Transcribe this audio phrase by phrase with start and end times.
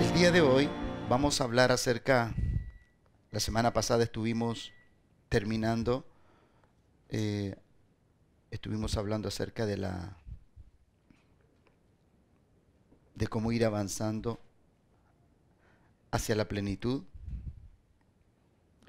[0.00, 0.68] El día de hoy
[1.08, 2.34] vamos a hablar acerca,
[3.30, 4.72] la semana pasada estuvimos
[5.28, 6.06] terminando,
[7.08, 7.56] eh,
[8.50, 10.16] estuvimos hablando acerca de la
[13.14, 14.40] de cómo ir avanzando
[16.10, 17.04] hacia la plenitud.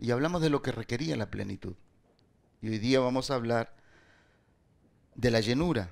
[0.04, 1.75] Y hablamos de lo que requería la plenitud.
[2.61, 3.73] Y hoy día vamos a hablar
[5.16, 5.89] de la llenura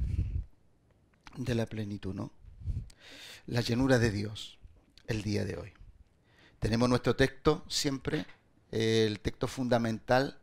[1.38, 2.34] de la plenitud, ¿no?
[3.48, 4.60] La llenura de Dios
[5.08, 5.72] el día de hoy.
[6.60, 8.26] Tenemos nuestro texto siempre,
[8.72, 10.38] el texto fundamental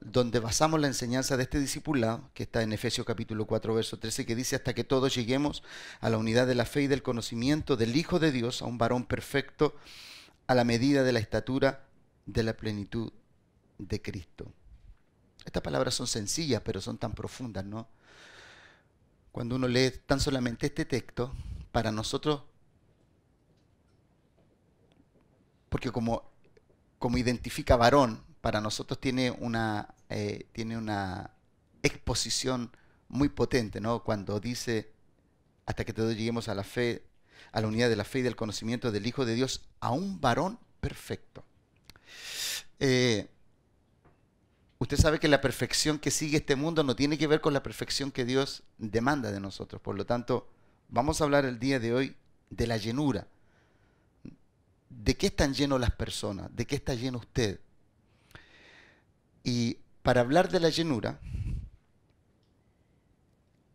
[0.00, 4.24] donde basamos la enseñanza de este discipulado, que está en Efesios capítulo 4, verso 13,
[4.24, 5.62] que dice, hasta que todos lleguemos
[6.00, 8.78] a la unidad de la fe y del conocimiento del Hijo de Dios, a un
[8.78, 9.76] varón perfecto,
[10.46, 11.84] a la medida de la estatura
[12.28, 13.10] de la plenitud
[13.78, 14.52] de Cristo.
[15.44, 17.88] Estas palabras son sencillas, pero son tan profundas, ¿no?
[19.32, 21.32] Cuando uno lee tan solamente este texto,
[21.72, 22.42] para nosotros,
[25.70, 26.30] porque como,
[26.98, 31.30] como identifica varón, para nosotros tiene una, eh, tiene una
[31.82, 32.70] exposición
[33.08, 34.04] muy potente, ¿no?
[34.04, 34.92] Cuando dice,
[35.64, 37.06] hasta que todos lleguemos a la fe,
[37.52, 40.20] a la unidad de la fe y del conocimiento del Hijo de Dios, a un
[40.20, 41.44] varón perfecto.
[42.80, 43.28] Eh,
[44.78, 47.62] usted sabe que la perfección que sigue este mundo no tiene que ver con la
[47.62, 49.80] perfección que Dios demanda de nosotros.
[49.80, 50.48] Por lo tanto,
[50.88, 52.16] vamos a hablar el día de hoy
[52.50, 53.26] de la llenura.
[54.88, 56.54] ¿De qué están llenos las personas?
[56.54, 57.60] ¿De qué está lleno usted?
[59.44, 61.20] Y para hablar de la llenura,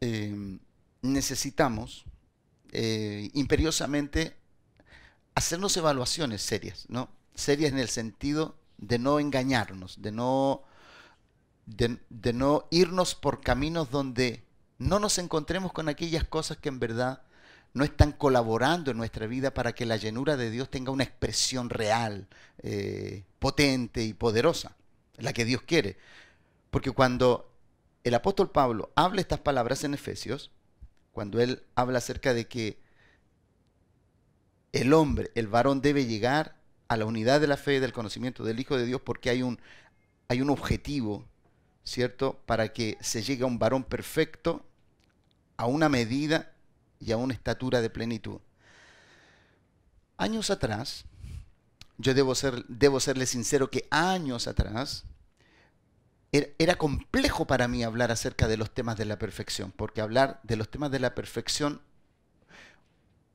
[0.02, 0.60] eh,
[1.02, 2.06] necesitamos
[2.72, 4.36] eh, imperiosamente
[5.36, 7.10] hacernos evaluaciones serias, ¿no?
[7.36, 10.64] Serias en el sentido de no engañarnos, de no,
[11.66, 14.44] de, no irnos por caminos donde
[14.78, 17.24] no nos encontremos con aquellas cosas que en verdad
[17.74, 21.70] no están colaborando en nuestra vida para que la llenura de Dios tenga una expresión
[21.70, 22.28] real,
[22.60, 24.76] eh, potente y poderosa,
[25.18, 25.98] la que Dios quiere.
[26.70, 27.52] Porque cuando
[28.04, 30.52] el apóstol Pablo habla estas palabras en Efesios,
[31.14, 32.80] cuando él habla acerca de que
[34.72, 36.63] el hombre, el varón debe llegar
[36.94, 39.42] a la unidad de la fe y del conocimiento del Hijo de Dios porque hay
[39.42, 39.60] un,
[40.28, 41.26] hay un objetivo,
[41.84, 42.40] ¿cierto?
[42.46, 44.66] Para que se llegue a un varón perfecto,
[45.58, 46.54] a una medida
[47.00, 48.40] y a una estatura de plenitud.
[50.18, 51.06] Años atrás,
[51.98, 55.06] yo debo, ser, debo serle sincero que años atrás,
[56.58, 60.56] era complejo para mí hablar acerca de los temas de la perfección, porque hablar de
[60.56, 61.82] los temas de la perfección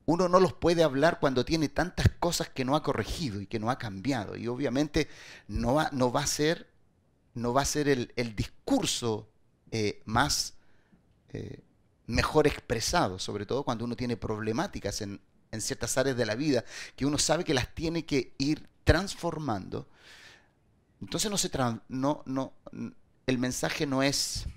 [0.09, 3.59] uno no los puede hablar cuando tiene tantas cosas que no ha corregido y que
[3.59, 4.35] no ha cambiado.
[4.35, 5.07] Y obviamente
[5.47, 6.67] no va, no va a ser,
[7.35, 9.29] no va a ser el, discurso
[9.69, 10.55] eh, más
[11.31, 11.61] eh,
[12.07, 15.21] mejor expresado, sobre todo cuando uno tiene problemáticas en,
[15.51, 16.65] en ciertas áreas de la vida,
[16.95, 19.87] que uno sabe que las tiene que ir transformando.
[21.01, 21.51] Entonces no se
[21.87, 22.53] no, no,
[23.27, 24.47] el mensaje no es,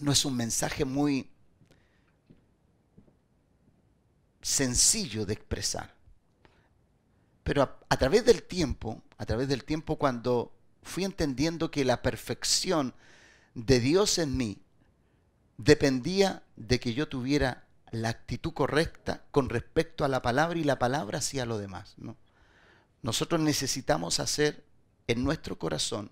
[0.00, 1.30] no es un mensaje muy
[4.48, 5.94] sencillo de expresar.
[7.44, 12.94] Pero a, través del tiempo, a través del tiempo cuando fui entendiendo que la perfección
[13.54, 14.58] de Dios en mí
[15.58, 20.78] dependía de que yo tuviera la actitud correcta con respecto a la palabra y la
[20.78, 21.94] palabra hacia lo demás.
[21.98, 22.16] ¿no?
[23.02, 24.64] Nosotros necesitamos hacer
[25.06, 26.10] en nuestro corazón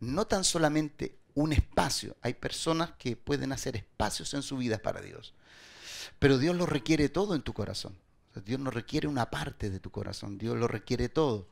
[0.00, 5.00] no tan solamente un espacio, hay personas que pueden hacer espacios en su vida para
[5.00, 5.34] Dios,
[6.18, 7.96] pero Dios lo requiere todo en tu corazón.
[8.44, 11.46] Dios no requiere una parte de tu corazón, Dios lo requiere todo.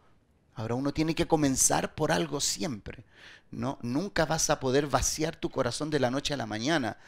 [0.55, 3.05] Ahora uno tiene que comenzar por algo siempre.
[3.51, 6.99] No, nunca vas a poder vaciar tu corazón de la noche a la mañana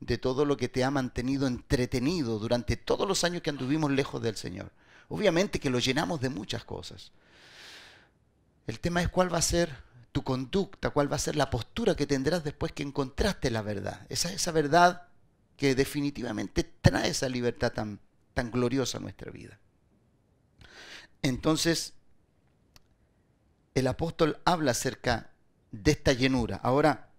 [0.00, 4.22] de todo lo que te ha mantenido entretenido durante todos los años que anduvimos lejos
[4.22, 4.70] del Señor.
[5.08, 7.12] Obviamente que lo llenamos de muchas cosas.
[8.66, 9.70] El tema es cuál va a ser
[10.12, 14.06] tu conducta, cuál va a ser la postura que tendrás después que encontraste la verdad.
[14.08, 15.02] Esa, esa verdad
[15.56, 18.00] que definitivamente trae esa libertad tan,
[18.34, 19.58] tan gloriosa a nuestra vida.
[21.22, 21.94] Entonces,
[23.74, 25.30] el apóstol habla acerca
[25.72, 26.56] de esta llenura.
[26.62, 27.10] Ahora,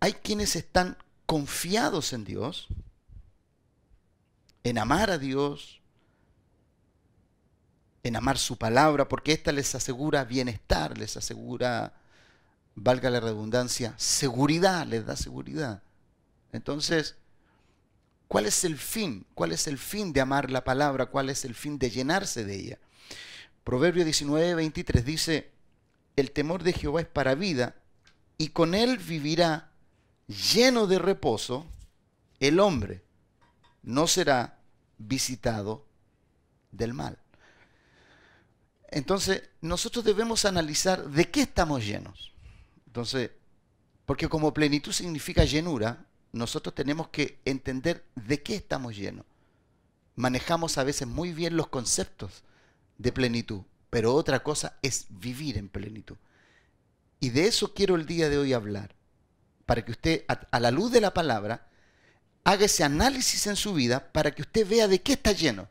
[0.00, 0.96] hay quienes están
[1.26, 2.68] confiados en Dios,
[4.62, 5.80] en amar a Dios,
[8.02, 11.94] en amar su palabra, porque ésta les asegura bienestar, les asegura,
[12.74, 15.82] valga la redundancia, seguridad, les da seguridad.
[16.52, 17.16] Entonces,
[18.28, 19.26] ¿Cuál es el fin?
[19.34, 21.06] ¿Cuál es el fin de amar la palabra?
[21.06, 22.78] ¿Cuál es el fin de llenarse de ella?
[23.62, 25.50] Proverbio 19, 23 dice,
[26.16, 27.76] el temor de Jehová es para vida,
[28.36, 29.70] y con él vivirá
[30.26, 31.66] lleno de reposo
[32.40, 33.02] el hombre.
[33.82, 34.58] No será
[34.98, 35.86] visitado
[36.72, 37.18] del mal.
[38.90, 42.32] Entonces, nosotros debemos analizar de qué estamos llenos.
[42.86, 43.30] Entonces,
[44.06, 49.24] porque como plenitud significa llenura, nosotros tenemos que entender de qué estamos llenos.
[50.16, 52.42] Manejamos a veces muy bien los conceptos
[52.98, 56.16] de plenitud, pero otra cosa es vivir en plenitud.
[57.20, 58.94] Y de eso quiero el día de hoy hablar,
[59.64, 61.68] para que usted, a, la luz de la palabra,
[62.42, 65.68] haga ese análisis en su vida para que usted vea de qué está lleno.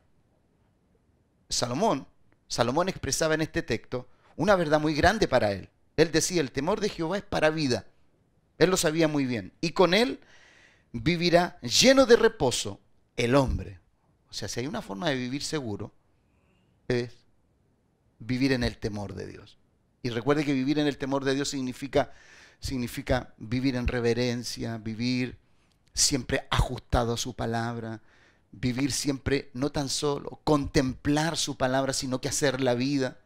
[1.49, 2.07] Salomón,
[2.47, 4.07] Salomón expresaba en este texto
[4.37, 5.69] una verdad muy grande para él.
[5.97, 7.85] Él decía, el temor de Jehová es para vida.
[8.57, 9.51] Él lo sabía muy bien.
[9.61, 10.19] Y con él
[10.93, 12.79] vivirá lleno de reposo
[13.17, 13.79] el hombre.
[14.29, 15.91] O sea, si hay una forma de vivir seguro,
[16.87, 17.11] es
[18.19, 19.57] vivir en el temor de Dios.
[20.01, 22.13] Y recuerde que vivir en el temor de Dios significa,
[22.59, 25.37] significa vivir en reverencia, vivir
[25.93, 28.01] siempre ajustado a su palabra,
[28.51, 33.17] vivir siempre no tan solo contemplar su palabra, sino que hacer la vida.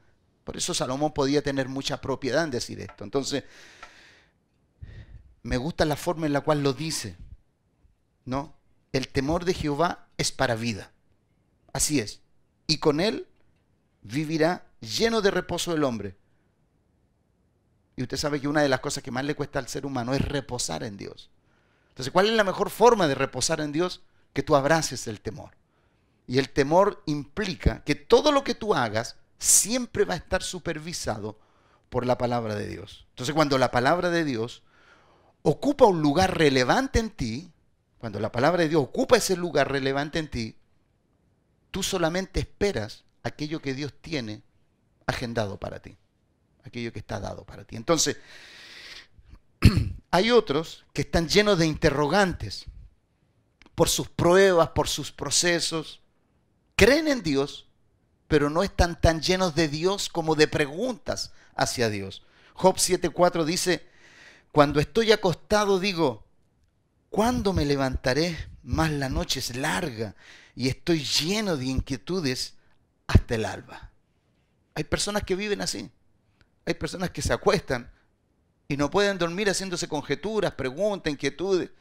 [0.43, 3.03] Por eso Salomón podía tener mucha propiedad en decir esto.
[3.03, 3.43] Entonces,
[5.43, 7.17] me gusta la forma en la cual lo dice.
[8.27, 8.53] ¿No?
[8.91, 10.91] El temor de Jehová es para vida.
[11.71, 12.21] Así es.
[12.67, 13.25] Y con él
[14.01, 16.17] vivirá lleno de reposo el hombre.
[17.95, 20.13] Y usted sabe que una de las cosas que más le cuesta al ser humano
[20.13, 21.31] es reposar en Dios.
[21.89, 24.01] Entonces, ¿cuál es la mejor forma de reposar en Dios?
[24.33, 25.51] Que tú abraces el temor.
[26.27, 31.39] Y el temor implica que todo lo que tú hagas siempre va a estar supervisado
[31.89, 33.07] por la palabra de Dios.
[33.11, 34.63] Entonces, cuando la palabra de Dios
[35.43, 37.53] ocupa un lugar relevante en ti,
[37.99, 40.55] cuando la palabra de Dios ocupa ese lugar relevante en ti,
[41.71, 44.43] tú solamente esperas aquello que Dios tiene
[45.05, 45.97] agendado para ti,
[46.63, 47.75] aquello que está dado para ti.
[47.75, 48.17] Entonces,
[50.11, 52.65] hay otros que están llenos de interrogantes
[53.73, 56.01] por sus pruebas, por sus procesos.
[56.75, 57.67] Creen en Dios,
[58.27, 62.23] pero no están tan llenos de Dios como de preguntas hacia Dios.
[62.53, 63.87] Job 7:4 dice,
[64.51, 66.26] cuando estoy acostado digo,
[67.17, 68.37] ¿cuándo me levantaré?
[68.61, 70.13] Más la noche es larga
[70.53, 72.53] y estoy lleno de inquietudes
[73.07, 73.89] hasta el alba.
[74.75, 75.89] Hay personas que viven así.
[76.63, 77.89] Hay personas que se acuestan
[78.67, 81.71] y no pueden dormir haciéndose conjeturas, preguntas, inquietudes,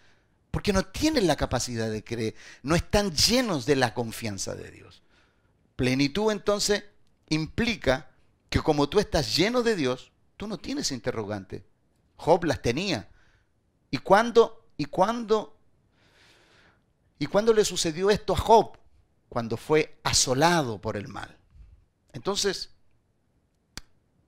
[0.50, 5.02] porque no tienen la capacidad de creer, no están llenos de la confianza de Dios.
[5.76, 6.82] Plenitud entonces
[7.28, 8.08] implica
[8.48, 11.62] que como tú estás lleno de Dios, tú no tienes interrogante.
[12.16, 13.10] Job las tenía.
[13.90, 15.56] ¿Y cuándo, y cuándo
[17.18, 18.78] ¿Y le sucedió esto a Job?
[19.28, 21.36] Cuando fue asolado por el mal.
[22.12, 22.70] Entonces,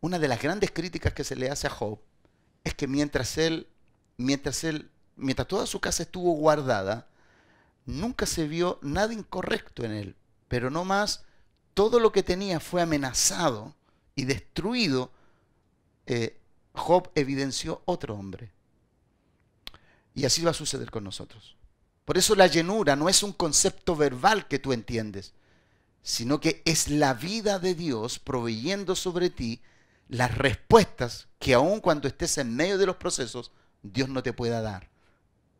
[0.00, 2.00] una de las grandes críticas que se le hace a Job
[2.64, 3.68] es que mientras él,
[4.16, 7.08] mientras él, mientras toda su casa estuvo guardada,
[7.84, 10.16] nunca se vio nada incorrecto en él,
[10.48, 11.24] pero no más
[11.74, 13.74] todo lo que tenía fue amenazado
[14.14, 15.12] y destruido.
[16.06, 16.40] Eh,
[16.72, 18.52] Job evidenció otro hombre.
[20.18, 21.54] Y así va a suceder con nosotros.
[22.04, 25.32] Por eso la llenura no es un concepto verbal que tú entiendes,
[26.02, 29.62] sino que es la vida de Dios proveyendo sobre ti
[30.08, 33.52] las respuestas que aun cuando estés en medio de los procesos,
[33.84, 34.90] Dios no te pueda dar.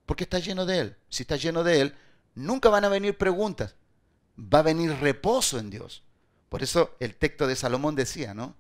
[0.06, 0.96] Porque estás lleno de Él.
[1.08, 1.94] Si estás lleno de Él,
[2.34, 3.76] nunca van a venir preguntas.
[4.36, 6.02] Va a venir reposo en Dios.
[6.48, 8.56] Por eso el texto de Salomón decía, ¿no?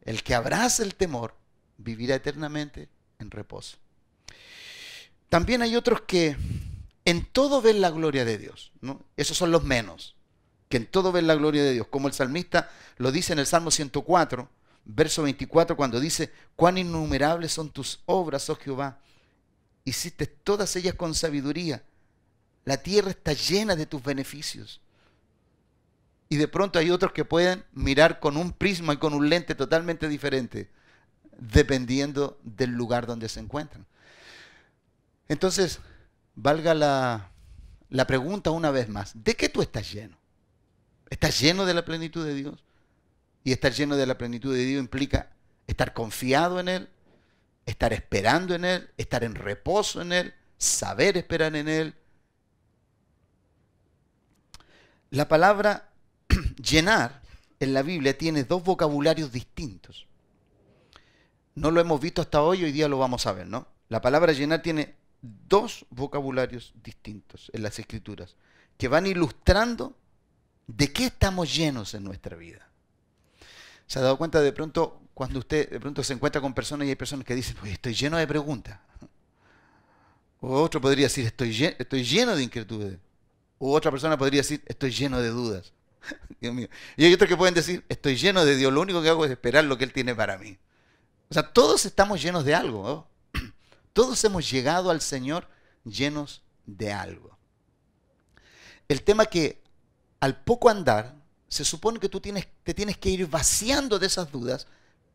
[0.00, 1.34] El que abraza el temor
[1.76, 3.83] vivirá eternamente en reposo.
[5.34, 6.36] También hay otros que
[7.04, 8.70] en todo ven la gloria de Dios.
[8.80, 9.04] ¿no?
[9.16, 10.14] Esos son los menos,
[10.68, 11.88] que en todo ven la gloria de Dios.
[11.90, 14.48] Como el salmista lo dice en el Salmo 104,
[14.84, 19.00] verso 24, cuando dice, cuán innumerables son tus obras, oh Jehová.
[19.82, 21.82] Hiciste todas ellas con sabiduría.
[22.64, 24.80] La tierra está llena de tus beneficios.
[26.28, 29.56] Y de pronto hay otros que pueden mirar con un prisma y con un lente
[29.56, 30.70] totalmente diferente,
[31.38, 33.84] dependiendo del lugar donde se encuentran.
[35.28, 35.80] Entonces,
[36.34, 37.30] valga la,
[38.06, 40.18] pregunta una vez más, ¿de qué tú estás lleno?
[41.10, 42.64] ¿Estás lleno de la plenitud de Dios?
[43.42, 45.30] Y estar lleno de la plenitud de Dios implica
[45.66, 46.88] estar confiado en Él,
[47.66, 51.94] estar esperando en Él, estar en reposo en Él, saber esperar en Él.
[55.10, 55.90] La palabra
[56.56, 57.22] llenar
[57.60, 60.06] en la Biblia tiene dos vocabularios distintos.
[61.54, 63.68] No lo hemos visto hasta hoy, hoy día lo vamos a ver, ¿no?
[63.88, 64.96] La palabra llenar tiene
[65.48, 68.36] dos vocabularios distintos en las escrituras
[68.76, 69.96] que van ilustrando
[70.66, 72.68] de qué estamos llenos en nuestra vida.
[73.86, 76.90] ¿Se ha dado cuenta de pronto cuando usted de pronto se encuentra con personas y
[76.90, 78.78] hay personas que dicen, estoy lleno de preguntas?
[80.40, 82.98] O otro podría decir, estoy lleno, estoy lleno de inquietudes.
[83.58, 85.72] O otra persona podría decir, estoy lleno de dudas.
[86.40, 86.68] Dios mío.
[86.96, 89.30] Y hay otros que pueden decir, estoy lleno de Dios, lo único que hago es
[89.30, 90.58] esperar lo que Él tiene para mí.
[91.30, 93.08] O sea, todos estamos llenos de algo.
[93.94, 95.48] Todos hemos llegado al Señor
[95.84, 97.38] llenos de algo.
[98.88, 99.62] El tema que
[100.20, 101.14] al poco andar,
[101.48, 104.66] se supone que tú tienes, te tienes que ir vaciando de esas dudas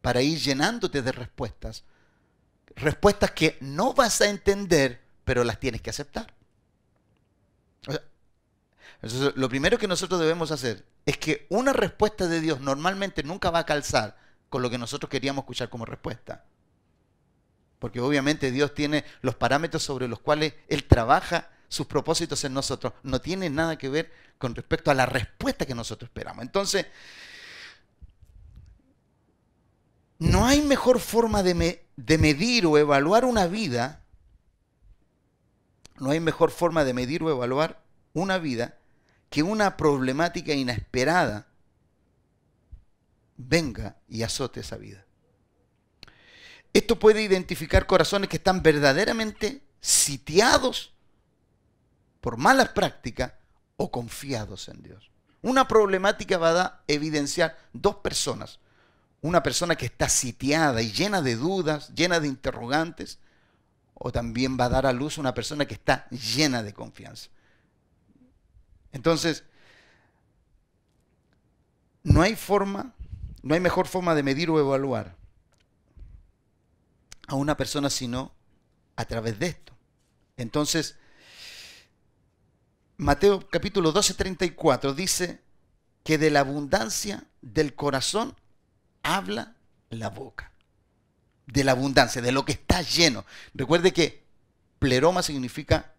[0.02, 1.84] para ir llenándote de respuestas.
[2.76, 6.34] Respuestas que no vas a entender, pero las tienes que aceptar.
[9.36, 13.60] lo primero que nosotros debemos hacer es que una respuesta de Dios normalmente nunca va
[13.60, 14.18] a calzar
[14.50, 16.46] con lo que nosotros queríamos escuchar como respuesta.
[17.80, 22.94] Porque obviamente Dios tiene los parámetros sobre los cuales Él trabaja sus propósitos en nosotros.
[23.04, 26.44] No tiene nada que ver con respecto a la respuesta que nosotros esperamos.
[26.44, 26.86] Entonces,
[30.20, 31.86] no hay mejor forma de,
[32.18, 34.04] medir o evaluar una vida.
[35.98, 37.82] No hay mejor forma de medir o evaluar
[38.14, 38.78] una vida
[39.30, 41.48] que una problemática inesperada
[43.38, 45.06] venga y azote esa vida.
[46.74, 50.94] Esto puede identificar corazones que están verdaderamente sitiados
[52.22, 53.34] por malas prácticas
[53.78, 55.10] o confiados en Dios.
[55.42, 58.60] Una problemática va a evidenciar dos personas.
[59.22, 63.20] Una persona que está sitiada y llena de dudas, llena de interrogantes,
[63.94, 67.30] o también va a dar a luz una persona que está llena de confianza.
[68.92, 69.44] Entonces,
[72.04, 72.94] no hay forma,
[73.42, 75.19] no hay mejor forma de medir o evaluar
[77.30, 78.34] a una persona sino
[78.96, 79.74] a través de esto.
[80.36, 80.96] Entonces,
[82.98, 85.42] Mateo capítulo 12, 34 dice
[86.04, 88.36] que de la abundancia del corazón
[89.04, 89.56] habla
[89.90, 90.52] la boca.
[91.46, 93.26] De la abundancia, de lo que está lleno.
[93.54, 94.26] Recuerde que
[94.80, 95.94] pleroma significa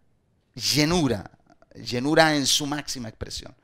[0.54, 1.30] llenura,
[1.74, 3.54] llenura en su máxima expresión.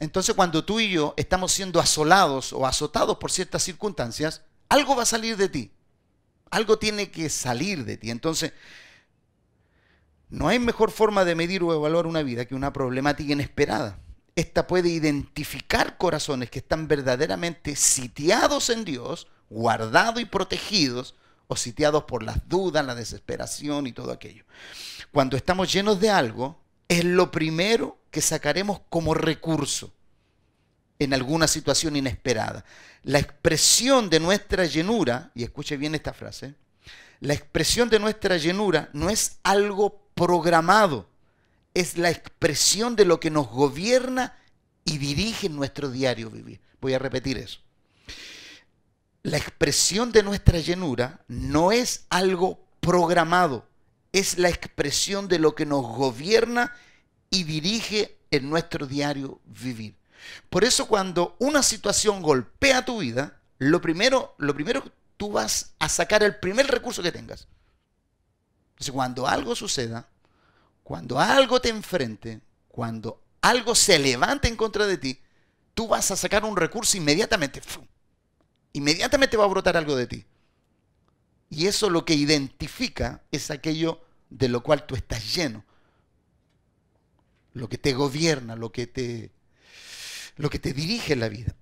[0.00, 5.02] Entonces cuando tú y yo estamos siendo asolados o azotados por ciertas circunstancias, algo va
[5.02, 5.72] a salir de ti.
[6.52, 8.10] Algo tiene que salir de ti.
[8.10, 8.52] Entonces,
[10.28, 13.98] no hay mejor forma de medir o evaluar una vida que una problemática inesperada.
[14.36, 21.14] Esta puede identificar corazones que están verdaderamente sitiados en Dios, guardados y protegidos,
[21.46, 24.44] o sitiados por las dudas, la desesperación y todo aquello.
[25.10, 29.94] Cuando estamos llenos de algo, es lo primero que sacaremos como recurso
[31.02, 32.64] en alguna situación inesperada.
[33.02, 36.54] La expresión de nuestra llenura, y escuche bien esta frase,
[37.20, 41.08] la expresión de nuestra llenura no es algo programado,
[41.74, 44.36] es la expresión de lo que nos gobierna
[44.84, 46.60] y dirige nuestro diario vivir.
[46.80, 47.60] Voy a repetir eso.
[49.22, 53.68] La expresión de nuestra llenura no es algo programado,
[54.12, 56.74] es la expresión de lo que nos gobierna
[57.30, 59.94] y dirige en nuestro diario vivir.
[60.50, 64.84] Por eso cuando una situación golpea tu vida, lo primero, lo primero
[65.16, 67.46] tú vas a sacar el primer recurso que tengas.
[68.72, 70.08] Entonces, cuando algo suceda,
[70.82, 75.20] cuando algo te enfrente, cuando algo se levante en contra de ti,
[75.74, 77.62] tú vas a sacar un recurso inmediatamente.
[78.72, 80.26] Inmediatamente va a brotar algo de ti.
[81.50, 84.00] Y eso lo que identifica es aquello
[84.30, 85.64] de lo cual tú estás lleno.
[87.52, 89.30] Lo que te gobierna, lo que te
[90.36, 91.54] lo que te dirige la vida.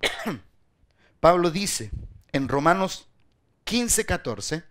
[1.20, 1.90] Pablo dice
[2.32, 3.08] en Romanos
[3.64, 4.64] 15, 14,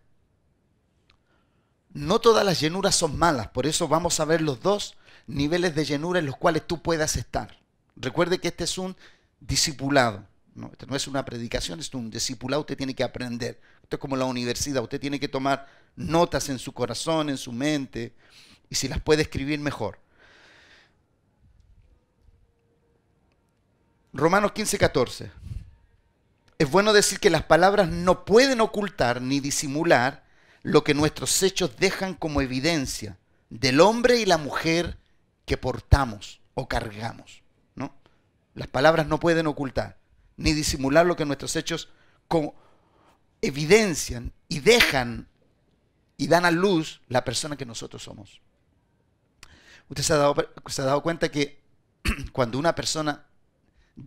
[1.93, 4.97] no todas las llenuras son malas, por eso vamos a ver los dos
[5.27, 7.59] niveles de llenura en los cuales tú puedas estar.
[7.95, 8.95] Recuerde que este es un
[9.39, 10.25] discipulado,
[10.55, 10.71] ¿no?
[10.87, 13.59] No es una predicación, es un discipulado, usted tiene que aprender.
[13.83, 17.51] Esto es como la universidad, usted tiene que tomar notas en su corazón, en su
[17.51, 18.13] mente,
[18.69, 19.99] y si las puede escribir mejor.
[24.13, 25.31] Romanos 15, 14.
[26.57, 30.23] Es bueno decir que las palabras no pueden ocultar ni disimular
[30.63, 33.17] lo que nuestros hechos dejan como evidencia
[33.49, 34.97] del hombre y la mujer
[35.45, 37.43] que portamos o cargamos.
[37.75, 37.93] ¿no?
[38.55, 39.97] Las palabras no pueden ocultar
[40.37, 41.89] ni disimular lo que nuestros hechos
[42.27, 42.55] como
[43.41, 45.27] evidencian y dejan
[46.17, 48.41] y dan a luz la persona que nosotros somos.
[49.87, 50.35] Usted se ha dado,
[50.67, 51.61] se ha dado cuenta que
[52.33, 53.28] cuando una persona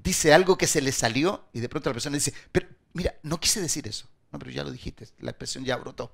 [0.02, 3.38] dice algo que se le salió y de pronto la persona dice, pero mira, no
[3.40, 4.06] quise decir eso.
[4.30, 6.12] No, pero ya lo dijiste, la expresión ya brotó.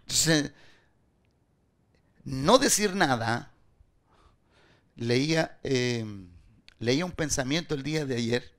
[0.00, 0.50] Entonces,
[2.24, 3.52] no decir nada,
[4.96, 6.28] leía, em,
[6.80, 8.52] leía un pensamiento el día de ayer,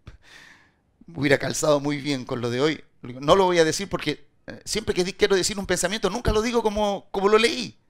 [1.14, 2.84] hubiera calzado muy bien con lo de hoy.
[3.02, 6.42] No lo voy a decir porque eh, siempre que quiero decir un pensamiento, nunca lo
[6.42, 7.78] digo como, como lo leí.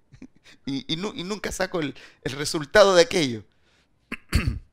[0.67, 3.43] Y, nunca saco el, el resultado de aquello.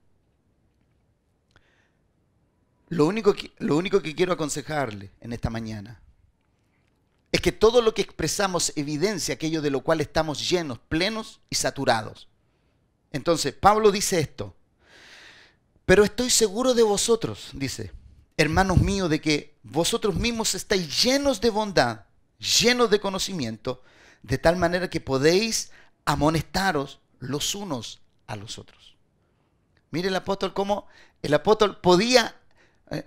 [2.93, 6.03] Lo único, que, lo único que quiero aconsejarle en esta mañana
[7.33, 11.55] es que todo lo que expresamos evidencia aquello de lo cual estamos llenos, plenos y
[11.55, 12.29] saturados.
[13.11, 14.55] Entonces, Pablo dice esto,
[15.87, 17.93] pero estoy seguro de vosotros, dice,
[18.37, 22.05] hermanos míos, de que vosotros mismos estáis llenos de bondad,
[22.61, 23.83] llenos de conocimiento,
[24.23, 25.71] de tal manera que podéis
[26.05, 28.97] amonestaros los unos a los otros.
[29.91, 30.89] Mire el apóstol cómo
[31.23, 32.37] el apóstol podía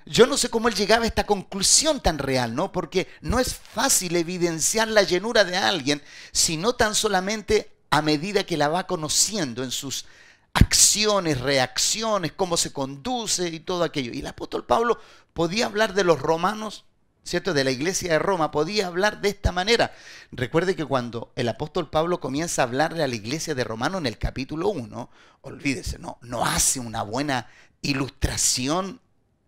[0.05, 2.71] yo no sé cómo él llegaba a esta conclusión tan real, ¿no?
[2.71, 6.01] Porque no es fácil evidenciar la llenura de alguien,
[6.31, 10.05] sino tan solamente a medida que la va conociendo en sus
[10.53, 14.11] acciones, reacciones, cómo se conduce y todo aquello.
[14.13, 14.99] Y el apóstol Pablo
[15.33, 16.85] podía hablar de los romanos,
[17.23, 17.53] ¿cierto?
[17.53, 19.93] De la iglesia de Roma, podía hablar de esta manera.
[20.31, 24.05] Recuerde que cuando el apóstol Pablo comienza a hablarle a la iglesia de Romano en
[24.05, 25.09] el capítulo 1,
[25.41, 27.47] olvídese, no, no hace una buena
[27.81, 29.01] ilustración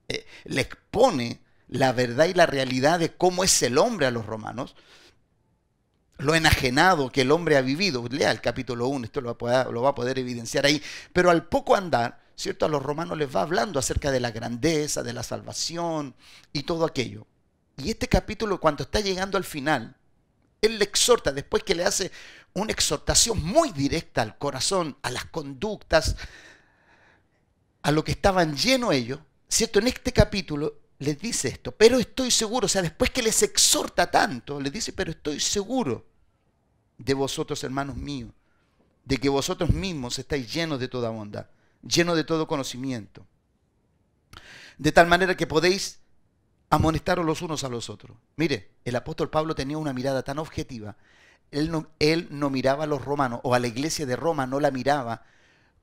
[0.08, 4.26] eh, le expone la verdad y la realidad de cómo es el hombre a los
[4.26, 4.76] romanos,
[6.18, 8.04] lo enajenado que el hombre ha vivido.
[8.10, 10.82] Lea el capítulo 1, esto lo va, va a poder evidenciar ahí.
[11.14, 12.66] Pero al poco andar, ¿cierto?
[12.66, 16.16] A los romanos les va hablando acerca de la grandeza, de la salvación
[16.54, 17.28] y todo aquello.
[17.78, 19.96] Y este capítulo, cuando está llegando al final,
[20.62, 22.12] él le exhorta, después que le hace
[22.54, 26.16] una exhortación muy directa al corazón, a las conductas,
[27.84, 29.80] a lo que estaban llenos ellos, ¿cierto?
[29.80, 34.10] En este capítulo les dice esto, pero estoy seguro, o sea, después que les exhorta
[34.10, 36.06] tanto, les dice, pero estoy seguro
[36.98, 38.32] de vosotros, hermanos míos,
[39.06, 41.48] de que vosotros mismos estáis llenos de toda bondad,
[41.82, 43.26] llenos de todo conocimiento,
[44.78, 46.00] de tal manera que podéis
[46.70, 48.18] amonestaros los unos a los otros.
[48.36, 50.98] Mire, el apóstol Pablo tenía una mirada tan objetiva,
[51.52, 54.60] él no, él no miraba a los romanos, o a la iglesia de Roma no
[54.60, 55.24] la miraba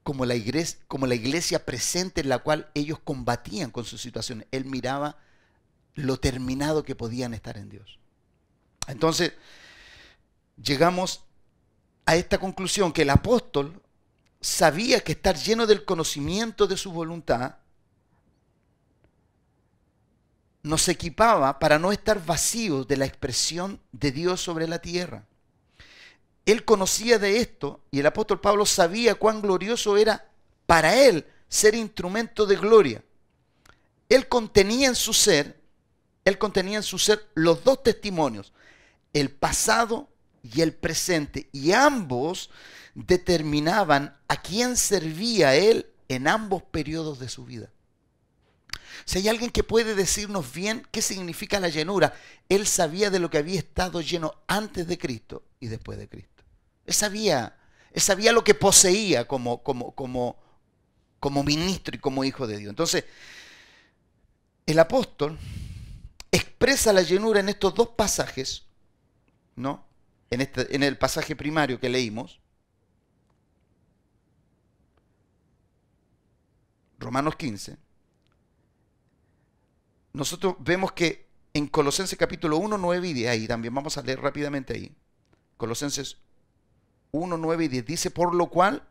[0.04, 4.46] como la, iglesia, como la iglesia presente en la cual ellos combatían con su situación.
[4.52, 5.16] Él miraba
[5.94, 7.98] lo terminado que podían estar en Dios.
[8.86, 9.32] Entonces,
[10.62, 11.24] llegamos
[12.06, 13.82] a esta conclusión que el apóstol
[14.40, 17.56] sabía que estar lleno del conocimiento de su voluntad
[20.62, 25.26] nos equipaba para no estar vacíos de la expresión de Dios sobre la tierra.
[26.46, 30.28] Él conocía de esto y el apóstol Pablo sabía cuán glorioso era
[30.66, 33.02] para él ser instrumento de gloria.
[34.08, 35.60] Él contenía en su ser,
[36.24, 38.52] él contenía en su ser los dos testimonios,
[39.12, 40.08] el pasado
[40.42, 42.50] y el presente, y ambos
[42.94, 47.70] determinaban a quién servía él en ambos periodos de su vida.
[49.04, 52.14] Si hay alguien que puede decirnos bien qué significa la llenura,
[52.48, 56.33] él sabía de lo que había estado lleno antes de Cristo y después de Cristo.
[56.86, 57.56] Él sabía,
[57.96, 60.36] sabía lo que poseía como, como, como,
[61.20, 62.70] como ministro y como hijo de Dios.
[62.70, 63.04] Entonces,
[64.66, 65.38] el apóstol
[66.30, 68.64] expresa la llenura en estos dos pasajes,
[69.56, 69.86] ¿no?
[70.30, 72.40] En, este, el pasaje primario que leímos,
[76.98, 77.76] Romanos 15,
[80.14, 84.20] nosotros vemos que en Colosenses capítulo 1, 9 y 10, ahí también vamos a leer
[84.20, 84.92] rápidamente ahí,
[85.56, 86.18] Colosenses
[87.14, 87.86] 1, 9 y 10.
[87.86, 88.82] Dice, por lo cual,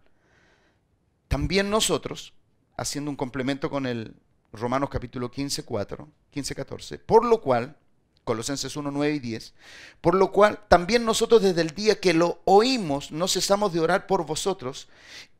[1.27, 2.33] también nosotros,
[2.77, 4.15] haciendo un complemento con el
[4.53, 7.75] Romanos capítulo 15, 4, 15, 14, por lo cual,
[8.23, 9.53] Colosenses 1, 9 y 10,
[9.99, 14.07] por lo cual también nosotros desde el día que lo oímos no cesamos de orar
[14.07, 14.88] por vosotros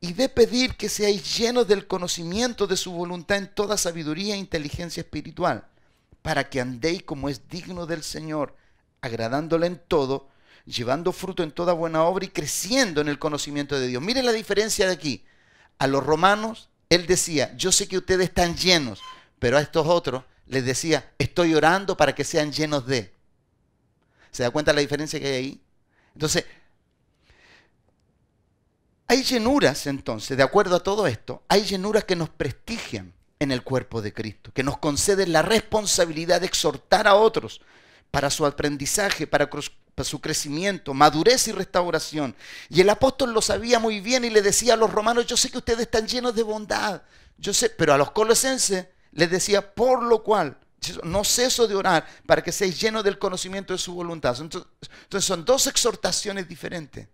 [0.02, 4.40] y de pedir que seáis llenos del conocimiento de su voluntad en toda sabiduría e
[4.40, 5.68] inteligencia espiritual,
[6.22, 8.56] para que andéis como es digno del Señor,
[9.00, 10.28] agradándole en todo,
[10.66, 14.02] llevando fruto en toda buena obra y creciendo en el conocimiento de Dios.
[14.02, 15.26] Miren la diferencia de aquí.
[15.80, 19.00] A los romanos, él decía, yo sé que ustedes están llenos,
[19.40, 23.14] pero a estos otros les decía, estoy orando para que sean llenos de.
[24.32, 25.62] ¿Se da cuenta la diferencia que hay ahí?
[26.14, 26.46] Entonces,
[29.08, 33.64] hay llenuras entonces, de acuerdo a todo esto, hay llenuras que nos prestigian en el
[33.64, 37.62] cuerpo de Cristo, que nos conceden la responsabilidad de exhortar a otros
[38.12, 39.50] para su aprendizaje, para
[39.96, 42.36] para su crecimiento, madurez y restauración.
[42.70, 45.50] Y el apóstol lo sabía muy bien y le decía a los romanos, yo sé
[45.50, 47.02] que ustedes están llenos de bondad,
[47.38, 50.58] yo sé, pero a los colosenses les decía, por lo cual,
[51.04, 54.36] no ceso de orar para que seáis llenos del conocimiento de su voluntad.
[54.40, 54.70] Entonces,
[55.04, 57.08] entonces son dos exhortaciones diferentes.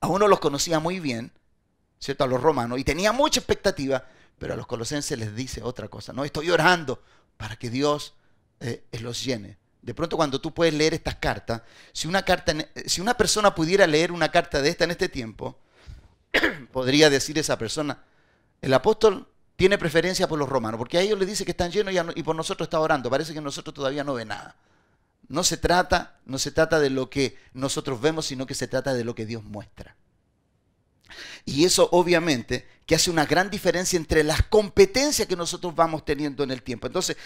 [0.00, 1.32] A uno los conocía muy bien,
[1.98, 2.24] ¿cierto?
[2.24, 4.04] A los romanos, y tenía mucha expectativa,
[4.38, 6.12] pero a los colosenses les dice otra cosa.
[6.12, 7.02] No, estoy orando
[7.36, 8.14] para que Dios
[8.60, 9.61] eh, los llene.
[9.82, 12.54] De pronto cuando tú puedes leer estas cartas, si una, carta,
[12.86, 15.58] si una persona pudiera leer una carta de esta en este tiempo,
[16.72, 18.04] podría decir esa persona,
[18.60, 21.94] el apóstol tiene preferencia por los romanos, porque a ellos les dice que están llenos
[22.14, 23.10] y por nosotros está orando.
[23.10, 24.56] Parece que nosotros todavía no ve nada.
[25.28, 28.94] No se trata, no se trata de lo que nosotros vemos, sino que se trata
[28.94, 29.96] de lo que Dios muestra.
[31.44, 36.44] Y eso obviamente que hace una gran diferencia entre las competencias que nosotros vamos teniendo
[36.44, 36.86] en el tiempo.
[36.86, 37.16] Entonces,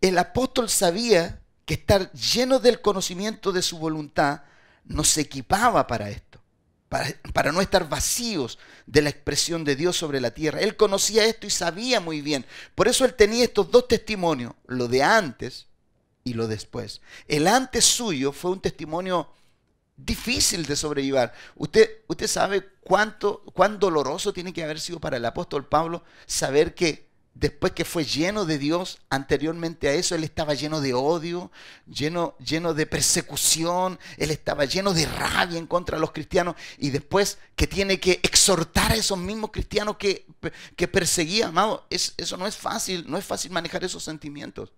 [0.00, 4.42] el apóstol sabía que estar lleno del conocimiento de su voluntad
[4.84, 6.40] nos equipaba para esto,
[6.88, 10.60] para, para, no estar vacíos de la expresión de Dios sobre la tierra.
[10.60, 12.46] Él conocía esto y sabía muy bien.
[12.74, 15.66] Por eso él tenía estos dos testimonios, lo de antes
[16.22, 17.02] y lo después.
[17.26, 19.28] El antes suyo fue un testimonio
[19.96, 21.32] difícil de sobrellevar.
[21.56, 26.74] Usted, usted sabe cuánto, cuán doloroso tiene que haber sido para el apóstol Pablo saber
[26.74, 27.05] que
[27.38, 31.50] después que fue lleno de Dios, anteriormente a eso, él estaba lleno de odio,
[31.86, 36.90] lleno, lleno de persecución, él estaba lleno de rabia en contra de los cristianos y
[36.90, 40.26] después que tiene que exhortar a esos mismos cristianos que,
[40.76, 44.72] que perseguía, amado, eso no es fácil, no es fácil manejar esos sentimientos.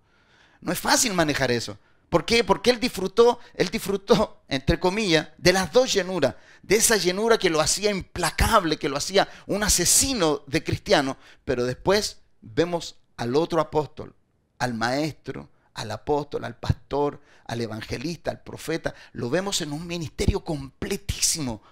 [0.60, 1.78] No es fácil manejar eso.
[2.08, 2.42] ¿Por qué?
[2.42, 6.34] Porque él disfrutó, él disfrutó, entre comillas, de las dos llenuras.
[6.62, 11.16] De esa llenura que lo hacía implacable, que lo hacía un asesino de cristiano.
[11.44, 14.14] Pero después vemos al otro apóstol,
[14.58, 18.94] al maestro, al apóstol, al pastor, al evangelista, al profeta.
[19.12, 21.62] Lo vemos en un ministerio completísimo.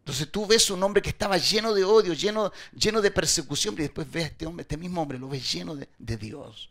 [0.00, 3.82] Entonces tú ves un hombre que estaba lleno de odio, lleno, lleno de persecución, y
[3.82, 6.70] después ves a este hombre, este mismo hombre, lo ves lleno de, de Dios.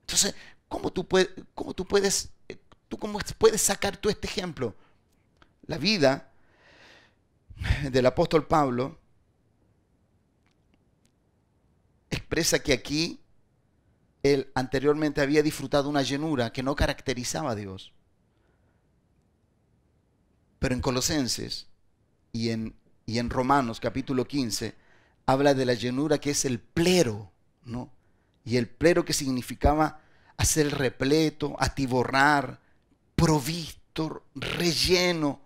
[0.00, 0.34] Entonces,
[0.68, 2.30] ¿cómo tú, puedes, cómo tú puedes,
[2.88, 4.74] tú cómo puedes sacar tú este ejemplo?
[5.66, 6.32] La vida
[7.90, 8.99] del apóstol Pablo
[12.62, 13.20] que aquí
[14.22, 17.92] él anteriormente había disfrutado una llenura que no caracterizaba a Dios.
[20.58, 21.66] Pero en Colosenses
[22.32, 22.74] y en,
[23.06, 24.74] y en Romanos capítulo 15
[25.26, 27.32] habla de la llenura que es el plero,
[27.64, 27.90] ¿no?
[28.44, 30.00] Y el plero que significaba
[30.36, 32.60] hacer repleto, atiborrar,
[33.16, 35.40] provisto, relleno,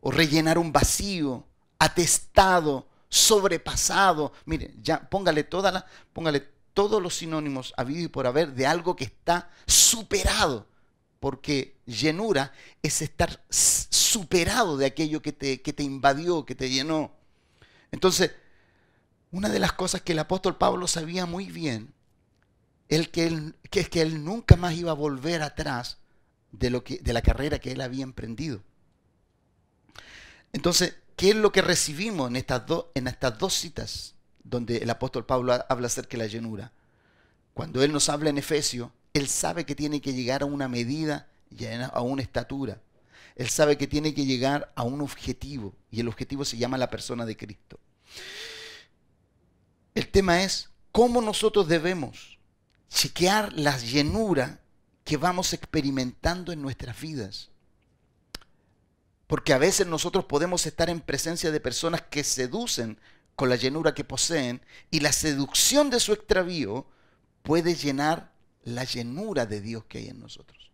[0.00, 1.44] o rellenar un vacío,
[1.78, 4.32] atestado, sobrepasado.
[4.44, 6.40] Mire, ya póngale, toda la, póngale
[6.74, 10.66] todos los sinónimos habido y por haber de algo que está superado.
[11.20, 17.12] Porque llenura es estar superado de aquello que te, que te invadió, que te llenó.
[17.90, 18.32] Entonces,
[19.30, 21.94] una de las cosas que el apóstol Pablo sabía muy bien
[22.88, 25.98] el que, él, que, que él nunca más iba a volver atrás
[26.52, 28.62] de, lo que, de la carrera que él había emprendido.
[30.52, 35.86] Entonces, ¿qué es lo que recibimos en estas, dos citas donde el apóstol Pablo habla
[35.86, 36.72] acerca de la llenura?
[37.54, 41.28] Cuando él nos habla en Efesio, él sabe que tiene que llegar a una medida
[41.50, 42.80] y a una estatura.
[43.34, 46.90] Él sabe que tiene que llegar a un objetivo y el objetivo se llama la
[46.90, 47.78] persona de Cristo.
[49.94, 52.38] El tema es cómo nosotros debemos
[52.88, 54.60] chequear la llenura
[55.04, 57.50] que vamos experimentando en nuestras vidas.
[59.26, 62.98] Porque a veces nosotros podemos estar en presencia de personas que seducen
[63.34, 66.86] con la llenura que poseen y la seducción de su extravío
[67.42, 68.32] puede llenar
[68.64, 70.70] la llenura de Dios que hay en nosotros.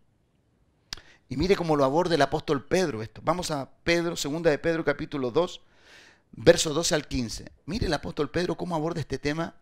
[1.29, 3.21] Y mire cómo lo aborda el apóstol Pedro esto.
[3.23, 5.61] Vamos a Pedro, segunda de Pedro capítulo 2,
[6.33, 7.51] verso 12 al 15.
[7.65, 9.55] Mire el apóstol Pedro cómo aborda este tema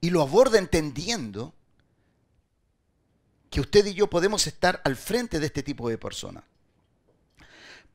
[0.00, 1.54] y lo aborda entendiendo
[3.50, 6.44] que usted y yo podemos estar al frente de este tipo de personas.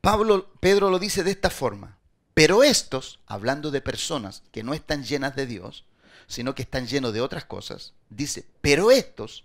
[0.00, 1.96] Pablo, Pedro lo dice de esta forma,
[2.34, 5.84] pero estos, hablando de personas que no están llenas de Dios,
[6.26, 9.44] sino que están llenos de otras cosas, dice, pero estos,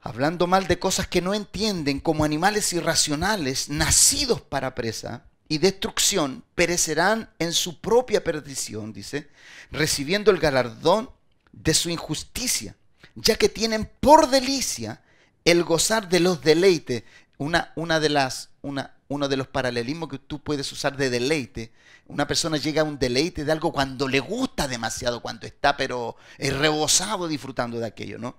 [0.00, 6.44] hablando mal de cosas que no entienden como animales irracionales, nacidos para presa y destrucción,
[6.54, 9.28] perecerán en su propia perdición, dice,
[9.70, 11.10] recibiendo el galardón
[11.52, 12.76] de su injusticia,
[13.14, 15.02] ya que tienen por delicia
[15.44, 17.04] el gozar de los deleites.
[17.36, 21.72] Una, una de las, una, uno de los paralelismos que tú puedes usar de deleite.
[22.06, 26.16] Una persona llega a un deleite de algo cuando le gusta demasiado, cuando está pero
[26.38, 28.36] es rebosado disfrutando de aquello, ¿no?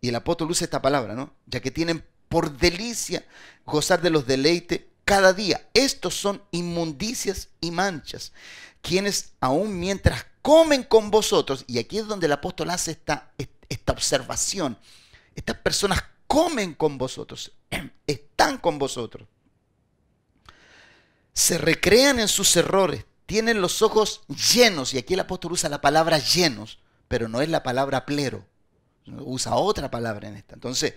[0.00, 1.34] Y el apóstol usa esta palabra, ¿no?
[1.46, 3.24] Ya que tienen por delicia
[3.66, 5.68] gozar de los deleites cada día.
[5.74, 8.32] Estos son inmundicias y manchas,
[8.80, 13.61] quienes aún mientras comen con vosotros, y aquí es donde el apóstol hace esta, esta
[13.86, 14.78] observación,
[15.34, 17.52] estas personas comen con vosotros,
[18.06, 19.28] están con vosotros,
[21.32, 25.80] se recrean en sus errores, tienen los ojos llenos, y aquí el apóstol usa la
[25.80, 28.46] palabra llenos, pero no es la palabra plero,
[29.06, 30.54] usa otra palabra en esta.
[30.54, 30.94] Entonces,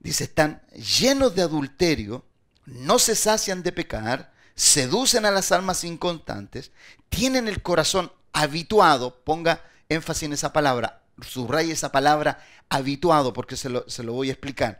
[0.00, 2.24] dice, están llenos de adulterio,
[2.64, 6.72] no se sacian de pecar, seducen a las almas inconstantes,
[7.08, 13.68] tienen el corazón habituado, ponga énfasis en esa palabra, subraya esa palabra habituado, porque se
[13.68, 14.78] lo, se lo voy a explicar.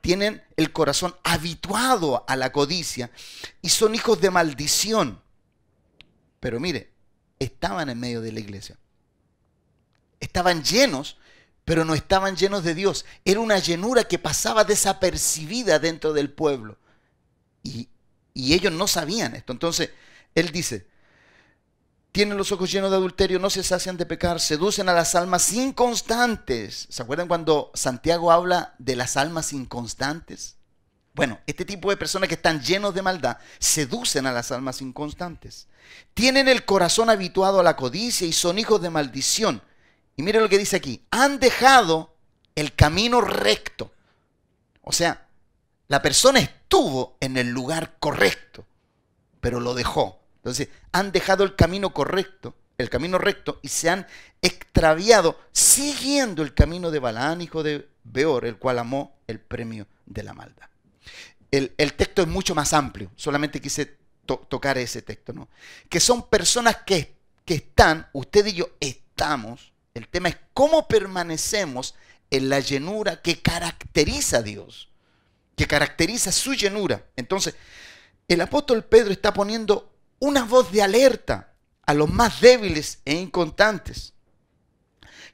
[0.00, 3.10] Tienen el corazón habituado a la codicia
[3.62, 5.20] y son hijos de maldición.
[6.40, 6.90] Pero mire,
[7.38, 8.78] estaban en medio de la iglesia.
[10.20, 11.16] Estaban llenos,
[11.64, 13.04] pero no estaban llenos de Dios.
[13.24, 16.78] Era una llenura que pasaba desapercibida dentro del pueblo.
[17.62, 17.88] Y,
[18.34, 19.52] ellos no sabían esto.
[19.52, 19.90] Entonces,
[20.34, 20.86] él dice,
[22.12, 25.52] tienen los ojos llenos de adulterio, no se sacian de pecar, seducen a las almas
[25.52, 26.86] inconstantes.
[26.90, 30.56] ¿Se acuerdan cuando Santiago habla de las almas inconstantes?
[31.14, 35.68] Bueno, este tipo de personas que están llenos de maldad seducen a las almas inconstantes.
[36.14, 39.62] Tienen el corazón habituado a la codicia y son hijos de maldición.
[40.16, 41.04] Y miren lo que dice aquí.
[41.10, 42.16] Han dejado
[42.54, 43.92] el camino recto.
[44.82, 45.26] O sea,
[45.88, 48.64] la persona estuvo en el lugar correcto,
[49.40, 50.19] pero lo dejó.
[50.40, 54.06] Entonces, han dejado el camino correcto, el camino recto, y se han
[54.40, 60.22] extraviado siguiendo el camino de Balaán, hijo de Beor, el cual amó el premio de
[60.22, 60.68] la maldad.
[61.50, 65.48] El, texto es mucho más amplio, solamente quise tocar ese texto, ¿no?
[65.88, 71.96] Que son personas que, que están, usted y yo estamos, el tema es cómo permanecemos
[72.30, 74.88] en la llenura que caracteriza a Dios,
[75.56, 77.04] que caracteriza su llenura.
[77.16, 77.56] Entonces,
[78.28, 79.89] el apóstol Pedro está poniendo
[80.20, 81.54] una voz de alerta
[81.84, 84.14] a los más débiles e inconstantes,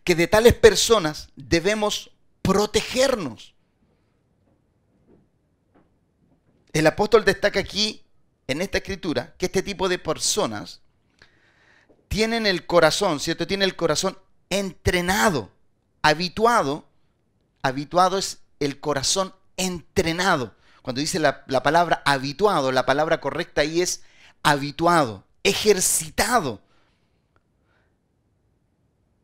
[0.03, 3.55] que de tales personas debemos protegernos.
[6.73, 8.03] El apóstol destaca aquí,
[8.49, 10.81] en esta escritura, que este tipo de personas
[12.09, 13.47] tienen el corazón, ¿cierto?
[13.47, 14.19] Tienen el corazón
[14.51, 15.51] entrenado,
[16.03, 16.87] habituado.
[17.63, 20.55] Habituado es el corazón entrenado.
[20.83, 24.05] Cuando dice la, la palabra habituado, la palabra correcta ahí es
[24.47, 26.61] habituado, ejercitado,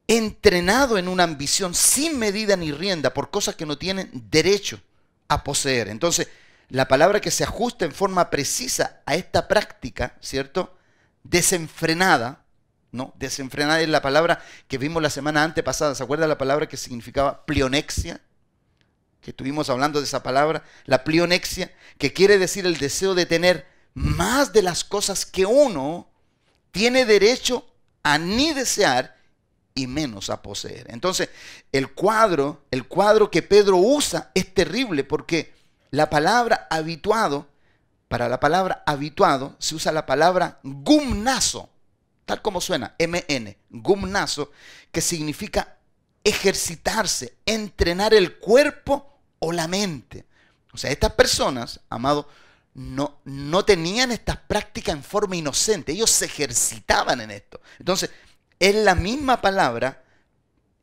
[0.08, 4.80] entrenado en una ambición sin medida ni rienda por cosas que no tienen derecho
[5.28, 5.87] a poseer.
[5.87, 6.26] Entonces,
[6.70, 10.76] la palabra que se ajusta en forma precisa a esta práctica, ¿cierto?
[11.22, 12.42] Desenfrenada,
[12.90, 13.14] ¿no?
[13.16, 15.94] Desenfrenada es la palabra que vimos la semana antepasada.
[15.94, 18.20] ¿Se acuerda la palabra que significaba plionexia?
[19.20, 23.71] Que estuvimos hablando de esa palabra, la plionexia, que quiere decir el deseo de tener
[23.94, 26.09] más de las cosas que uno
[26.70, 27.66] tiene derecho
[28.02, 29.16] a ni desear
[29.74, 30.87] y menos a poseer.
[30.90, 31.28] Entonces,
[31.70, 35.55] el cuadro, el cuadro que Pedro usa es terrible porque
[35.90, 37.48] la palabra habituado,
[38.09, 41.70] para la palabra habituado se usa la palabra gumnazo,
[42.26, 44.52] tal como suena, MN, gumnazo,
[44.90, 45.76] que significa
[46.24, 50.26] ejercitarse, entrenar el cuerpo o la mente.
[50.72, 52.28] O sea, estas personas, amado,
[52.74, 57.61] no, no tenían estas prácticas en forma inocente, ellos se ejercitaban en esto.
[57.78, 58.11] Entonces,
[58.58, 60.04] es la misma palabra,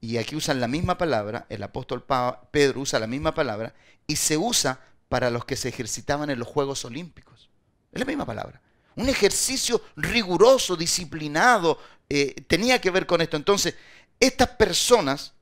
[0.02, 2.06] y aquí usan la misma palabra, el apóstol
[2.52, 3.74] Pedro usa la misma palabra,
[4.06, 7.50] y se usa para los que se ejercitaban en los Juegos Olímpicos.
[7.92, 8.62] Es la misma palabra.
[8.96, 13.38] Un ejercicio riguroso, disciplinado, eh, tenía que ver con esto.
[13.38, 13.76] Entonces,
[14.20, 15.34] estas personas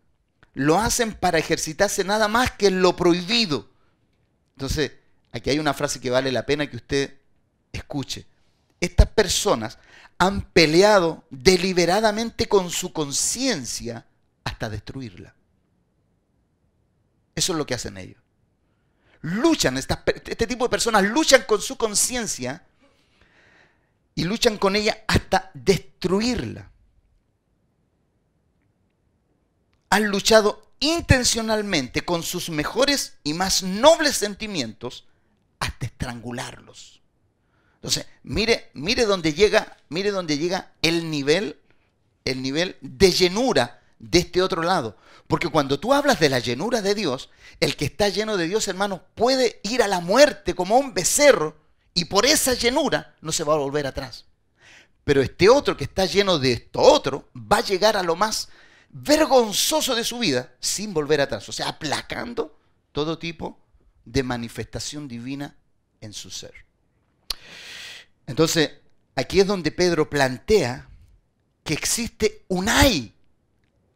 [0.54, 3.70] lo hacen para ejercitarse nada más que en lo prohibido.
[4.56, 4.94] Entonces,
[5.32, 7.18] aquí hay una frase que vale la pena que usted
[7.72, 8.26] escuche.
[8.80, 9.78] Estas personas
[10.18, 14.06] han peleado deliberadamente con su conciencia
[14.44, 15.34] hasta destruirla.
[17.36, 18.22] Eso es lo que hacen ellos.
[19.22, 22.64] Luchan, este tipo de personas luchan con su conciencia
[24.16, 26.72] y luchan con ella hasta destruirla.
[29.90, 35.06] Han luchado intencionalmente con sus mejores y más nobles sentimientos
[35.60, 37.02] hasta estrangularlos.
[37.76, 41.60] Entonces, mire, mire dónde llega, mire dónde llega el nivel,
[42.26, 44.98] el nivel de llenura de este otro lado.
[45.28, 48.68] Porque cuando tú hablas de la llenura de Dios, el que está lleno de Dios,
[48.68, 51.58] hermano, puede ir a la muerte como un becerro
[51.94, 54.26] y por esa llenura no se va a volver atrás.
[55.04, 58.50] Pero este otro que está lleno de esto otro va a llegar a lo más
[58.90, 61.48] vergonzoso de su vida sin volver atrás.
[61.50, 62.58] O sea, aplacando
[62.92, 63.60] todo tipo
[64.08, 65.56] de manifestación divina
[66.00, 66.54] en su ser.
[68.26, 68.72] Entonces,
[69.16, 70.90] aquí es donde Pedro plantea
[71.64, 73.14] que existe un ay,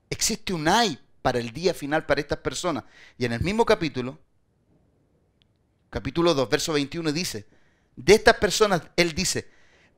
[0.09, 2.83] existe un ay para el día final para estas personas.
[3.17, 4.19] Y en el mismo capítulo,
[5.89, 7.47] capítulo 2, verso 21 dice,
[7.95, 9.49] de estas personas, él dice,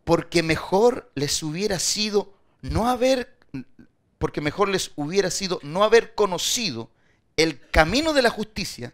[0.04, 3.36] porque mejor les hubiera sido no haber,
[4.20, 6.92] porque mejor les hubiera sido no haber conocido
[7.36, 8.94] el camino de la justicia,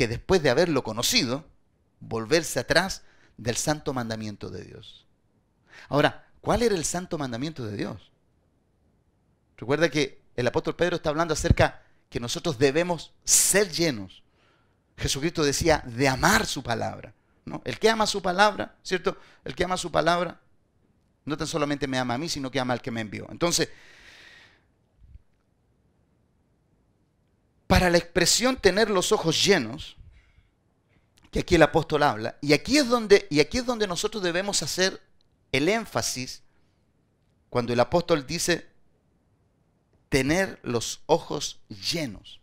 [0.00, 1.44] que después de haberlo conocido,
[2.00, 3.02] volverse atrás
[3.36, 5.04] del santo mandamiento de Dios.
[5.90, 8.10] Ahora, ¿cuál era el santo mandamiento de Dios?
[9.58, 14.22] Recuerda que el apóstol Pedro está hablando acerca que nosotros debemos ser llenos.
[14.96, 17.12] Jesucristo decía de amar su palabra.
[17.44, 17.60] ¿no?
[17.66, 19.18] El que ama su palabra, ¿cierto?
[19.44, 20.40] El que ama su palabra,
[21.26, 23.28] no tan solamente me ama a mí, sino que ama al que me envió.
[23.30, 23.68] Entonces,
[27.70, 29.96] para la expresión tener los ojos llenos,
[31.30, 34.64] que aquí el apóstol habla, y aquí es donde, y aquí es donde nosotros debemos
[34.64, 35.00] hacer
[35.52, 36.42] el énfasis
[37.48, 38.68] cuando el apóstol dice
[40.08, 42.40] tener los ojos llenos.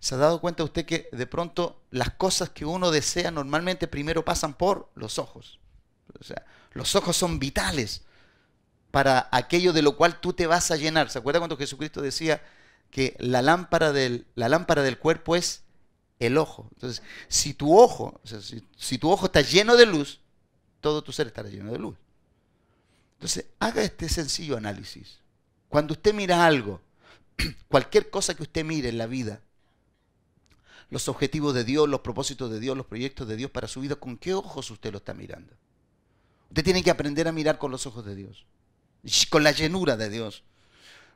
[0.00, 4.22] ¿Se ha dado cuenta usted que de pronto las cosas que uno desea normalmente primero
[4.22, 5.60] pasan por los ojos?
[6.20, 8.02] O sea, los ojos son vitales
[8.90, 11.08] para aquello de lo cual tú te vas a llenar.
[11.08, 12.42] ¿Se acuerda cuando Jesucristo decía
[12.90, 15.62] que la lámpara del, la lámpara del cuerpo es
[16.18, 16.68] el ojo?
[16.74, 20.20] Entonces, si tu ojo, si, si tu ojo está lleno de luz,
[20.80, 21.96] todo tu ser estará lleno de luz.
[23.14, 25.18] Entonces, haga este sencillo análisis.
[25.68, 26.80] Cuando usted mira algo,
[27.68, 29.42] cualquier cosa que usted mire en la vida,
[30.90, 33.96] los objetivos de Dios, los propósitos de Dios, los proyectos de Dios para su vida,
[33.96, 35.52] ¿con qué ojos usted lo está mirando?
[36.48, 38.46] Usted tiene que aprender a mirar con los ojos de Dios,
[39.28, 40.44] con la llenura de Dios.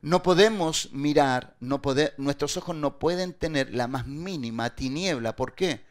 [0.03, 5.37] No podemos mirar, no poder, nuestros ojos no pueden tener la más mínima tiniebla.
[5.37, 5.85] ¿Por qué?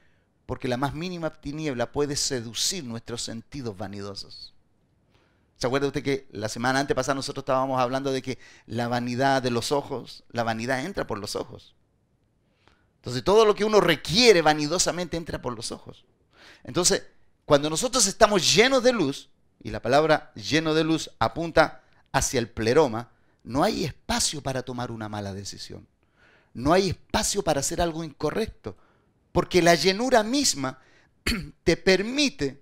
[0.46, 4.54] Porque la más mínima tiniebla puede seducir nuestros sentidos vanidosos.
[5.56, 9.42] ¿Se acuerda usted que la semana antes pasada nosotros estábamos hablando de que la vanidad
[9.42, 11.76] de los ojos, la vanidad entra por los ojos?
[12.98, 16.04] Entonces todo lo que uno requiere vanidosamente entra por los ojos.
[16.64, 17.04] Entonces,
[17.46, 19.30] cuando nosotros estamos llenos de luz,
[19.64, 23.10] y la palabra lleno de luz apunta hacia el pleroma,
[23.44, 25.88] no hay espacio para tomar una mala decisión.
[26.54, 28.76] No hay espacio para hacer algo incorrecto.
[29.32, 30.80] Porque la llenura misma
[31.64, 32.62] te permite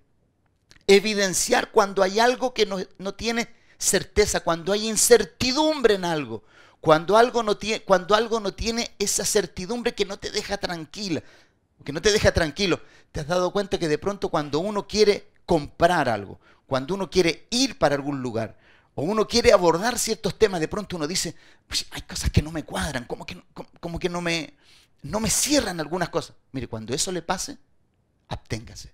[0.88, 6.44] evidenciar cuando hay algo que no, tiene certeza, cuando hay incertidumbre en algo,
[6.82, 11.22] cuando algo, no tiene, cuando algo no tiene esa certidumbre que no te deja tranquila,
[11.84, 12.80] que no te deja tranquilo.
[13.12, 17.48] ¿Te has dado cuenta que de pronto cuando uno quiere comprar algo, cuando uno quiere
[17.50, 18.58] ir para algún lugar,
[19.00, 21.34] o uno quiere abordar ciertos temas, de pronto uno dice,
[21.70, 23.42] pues hay cosas que no me cuadran, como que,
[23.98, 24.58] que no, me,
[25.04, 26.36] no me cierran algunas cosas.
[26.52, 27.58] Mire, cuando eso le pase,
[28.28, 28.92] abténgase.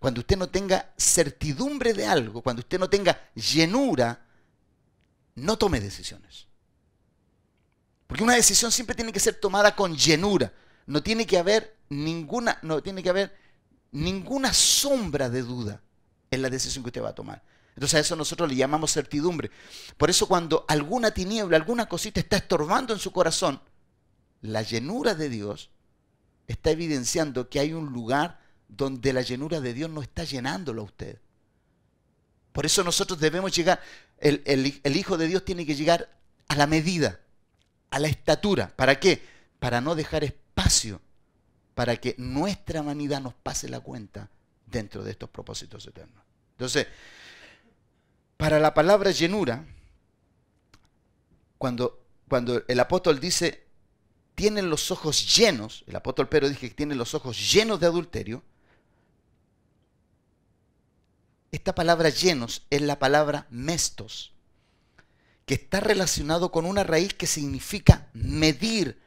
[0.00, 4.20] Cuando usted no tenga certidumbre de algo, cuando usted no tenga llenura,
[5.36, 6.48] no tome decisiones.
[8.08, 10.52] Porque una decisión siempre tiene que ser tomada con llenura.
[10.86, 13.36] No tiene que haber ninguna, no tiene que haber
[13.92, 15.82] ninguna sombra de duda
[16.32, 17.44] en la decisión que usted va a tomar.
[17.78, 19.52] Entonces a eso nosotros le llamamos certidumbre.
[19.96, 23.60] Por eso cuando alguna tiniebla, alguna cosita está estorbando en su corazón,
[24.40, 25.70] la llenura de Dios
[26.48, 30.86] está evidenciando que hay un lugar donde la llenura de Dios no está llenándolo a
[30.86, 31.20] usted.
[32.50, 33.80] Por eso nosotros debemos llegar,
[34.18, 37.20] el, el, Hijo de Dios tiene que llegar a la medida,
[37.90, 38.72] a la estatura.
[38.74, 39.22] ¿Para qué?
[39.60, 41.00] Para no dejar espacio
[41.76, 44.28] para que nuestra vanidad nos pase la cuenta
[44.66, 46.24] dentro de estos propósitos eternos.
[46.50, 46.88] Entonces,
[48.38, 49.66] para la palabra llenura,
[51.58, 53.66] cuando, cuando el apóstol dice,
[54.36, 58.44] tienen los ojos llenos, el apóstol Pedro dice que tienen los ojos llenos de adulterio,
[61.50, 64.32] esta palabra llenos es la palabra mestos,
[65.44, 69.00] que está relacionado con una raíz que significa medir,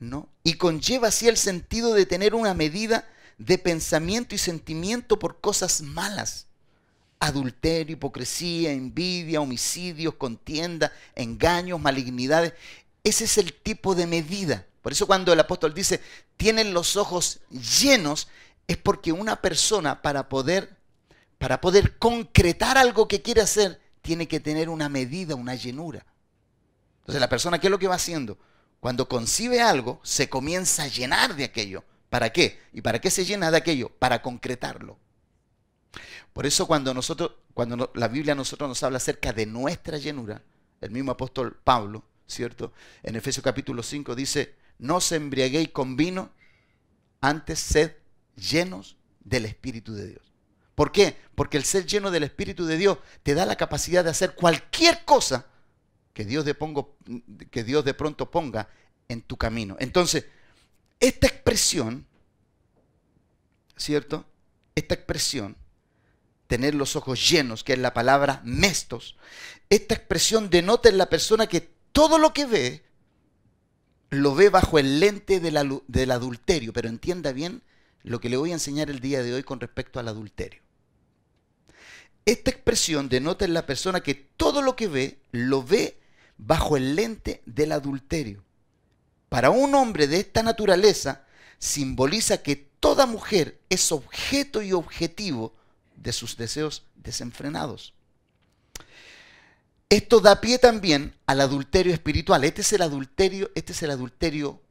[0.00, 0.28] ¿no?
[0.42, 5.82] Y conlleva así el sentido de tener una medida de pensamiento y sentimiento por cosas
[5.82, 6.48] malas.
[7.22, 12.52] Adulterio, hipocresía, envidia, homicidios, contienda, engaños, malignidades.
[13.04, 14.66] Ese es el tipo de medida.
[14.82, 16.00] Por eso cuando el apóstol dice,
[16.36, 17.38] tienen los ojos
[17.80, 18.26] llenos,
[18.66, 20.76] es porque una persona para poder
[21.38, 26.06] para poder concretar algo que quiere hacer, tiene que tener una medida, una llenura.
[27.00, 28.38] Entonces la persona, ¿qué es lo que va haciendo?
[28.78, 31.84] Cuando concibe algo, se comienza a llenar de aquello.
[32.10, 32.60] ¿Para qué?
[32.72, 33.88] ¿Y para qué se llena de aquello?
[33.88, 34.98] Para concretarlo.
[36.32, 40.42] Por eso cuando nosotros, cuando la Biblia a nosotros nos habla acerca de nuestra llenura,
[40.80, 42.72] el mismo apóstol Pablo, ¿cierto?
[43.02, 46.30] En Efesios capítulo 5 dice, no se embriaguéis con vino,
[47.20, 47.92] antes sed
[48.36, 50.32] llenos del Espíritu de Dios.
[50.74, 51.16] ¿Por qué?
[51.34, 55.04] Porque el ser lleno del Espíritu de Dios te da la capacidad de hacer cualquier
[55.04, 55.46] cosa
[56.14, 56.96] que Dios de, pongo,
[57.50, 58.68] que Dios de pronto ponga
[59.08, 59.76] en tu camino.
[59.78, 60.26] Entonces,
[60.98, 62.06] esta expresión,
[63.76, 64.24] ¿cierto?
[64.74, 65.56] Esta expresión
[66.52, 69.16] tener los ojos llenos, que es la palabra mestos.
[69.70, 72.82] Esta expresión denota en la persona que todo lo que ve
[74.10, 77.62] lo ve bajo el lente del adulterio, pero entienda bien
[78.02, 80.60] lo que le voy a enseñar el día de hoy con respecto al adulterio.
[82.26, 86.02] Esta expresión denota en la persona que todo lo que ve lo ve
[86.36, 88.44] bajo el lente del adulterio.
[89.30, 91.24] Para un hombre de esta naturaleza,
[91.58, 95.54] simboliza que toda mujer es objeto y objetivo
[95.96, 97.94] de sus deseos desenfrenados.
[99.88, 102.44] Esto da pie también al adulterio espiritual.
[102.44, 104.62] Este es el adulterio, este es el adulterio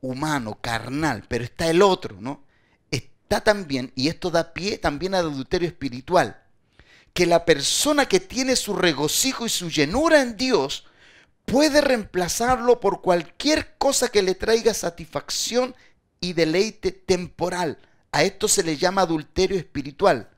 [0.00, 2.42] humano, carnal, pero está el otro, ¿no?
[2.90, 6.42] Está también, y esto da pie también al adulterio espiritual,
[7.12, 10.84] que la persona que tiene su regocijo y su llenura en Dios
[11.44, 15.74] puede reemplazarlo por cualquier cosa que le traiga satisfacción
[16.20, 17.78] y deleite temporal.
[18.12, 20.28] A esto se le llama adulterio espiritual.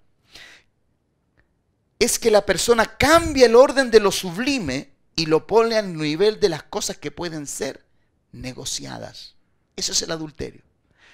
[1.98, 6.38] Es que la persona cambia el orden de lo sublime y lo pone al nivel
[6.38, 7.84] de las cosas que pueden ser
[8.32, 9.34] negociadas.
[9.76, 10.62] Eso es el adulterio.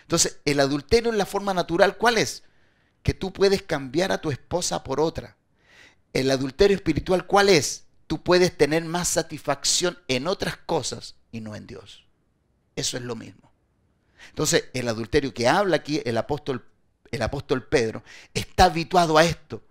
[0.03, 2.43] Entonces, el adulterio en la forma natural, ¿cuál es?
[3.03, 5.37] Que tú puedes cambiar a tu esposa por otra.
[6.13, 7.85] El adulterio espiritual, ¿cuál es?
[8.07, 12.05] Tú puedes tener más satisfacción en otras cosas y no en Dios.
[12.77, 13.51] Eso es lo mismo.
[14.29, 16.65] Entonces, el adulterio que habla aquí el apóstol,
[17.11, 18.03] el apóstol Pedro
[18.35, 19.63] está habituado a esto,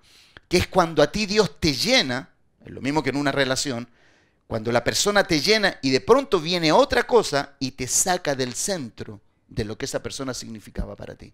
[0.53, 2.29] que es cuando a ti Dios te llena,
[2.63, 3.89] es lo mismo que en una relación,
[4.45, 8.53] cuando la persona te llena y de pronto viene otra cosa y te saca del
[8.53, 11.33] centro de lo que esa persona significaba para ti.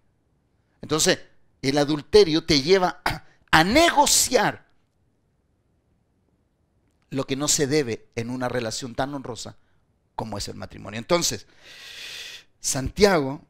[0.80, 1.18] Entonces,
[1.60, 4.64] el adulterio te lleva a, a negociar
[7.10, 9.58] lo que no se debe en una relación tan honrosa
[10.14, 10.96] como es el matrimonio.
[10.96, 11.46] Entonces,
[12.58, 13.44] Santiago,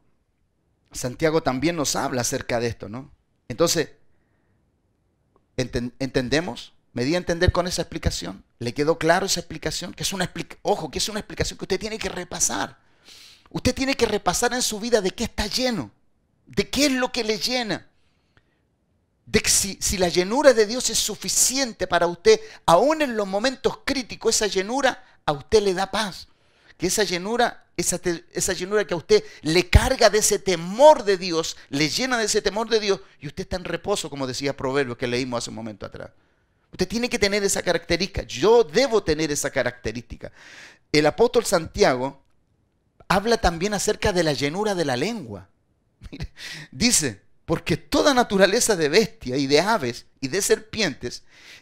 [0.91, 3.09] Santiago también nos habla acerca de esto, ¿no?
[3.47, 4.00] Entonces,
[5.61, 6.73] ¿entendemos?
[6.93, 8.43] ¿Me di a entender con esa explicación?
[8.59, 9.93] ¿Le quedó claro esa explicación?
[9.93, 10.31] Que es una
[10.61, 12.77] ojo, que es una explicación que usted tiene que repasar.
[13.49, 15.91] Usted tiene que repasar en su vida de qué está lleno,
[16.45, 17.87] de qué es lo que le llena.
[19.25, 23.27] De que si, si la llenura de Dios es suficiente para usted, aún en los
[23.27, 26.27] momentos críticos, esa llenura a usted le da paz.
[26.81, 31.55] Que esa llenura esa, llenura que a usted le carga de ese temor de Dios,
[31.69, 34.97] le llena de ese temor de Dios y usted está en reposo, como decía Proverbio
[34.97, 36.09] que leímos hace un momento atrás.
[36.71, 38.23] Usted tiene que tener esa característica.
[38.23, 40.31] Yo debo tener esa característica.
[40.91, 42.19] El apóstol Santiago
[43.07, 45.49] habla también acerca de la llenura de la lengua.
[46.71, 51.21] dice, porque toda naturaleza de bestia y de aves y de serpientes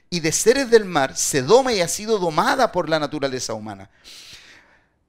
[0.09, 3.89] y de seres del mar se doma y ha sido domada por la naturaleza humana.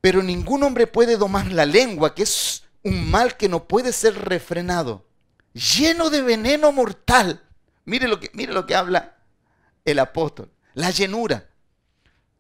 [0.00, 4.14] Pero ningún hombre puede domar la lengua, que es un mal que no puede ser
[4.14, 5.04] refrenado,
[5.52, 7.42] lleno de veneno mortal.
[7.84, 9.16] Mire lo que, mire lo que habla
[9.84, 11.50] el apóstol, la llenura.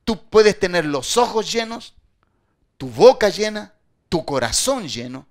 [0.04, 1.94] Tú puedes tener los ojos llenos,
[2.78, 3.74] tu boca llena,
[4.08, 5.26] tu corazón lleno,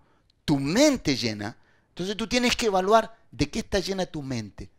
[0.45, 1.57] tu mente llena.
[1.89, 4.69] Entonces tú tienes que evaluar de qué está llena tu mente,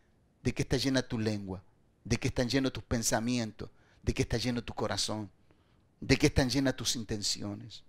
[0.43, 1.63] de qué está llena tu lengua,
[2.05, 3.69] de qué están llenos tus pensamientos,
[4.03, 5.31] de qué está lleno tu corazón
[6.01, 7.83] de qué están llenas tus intenciones.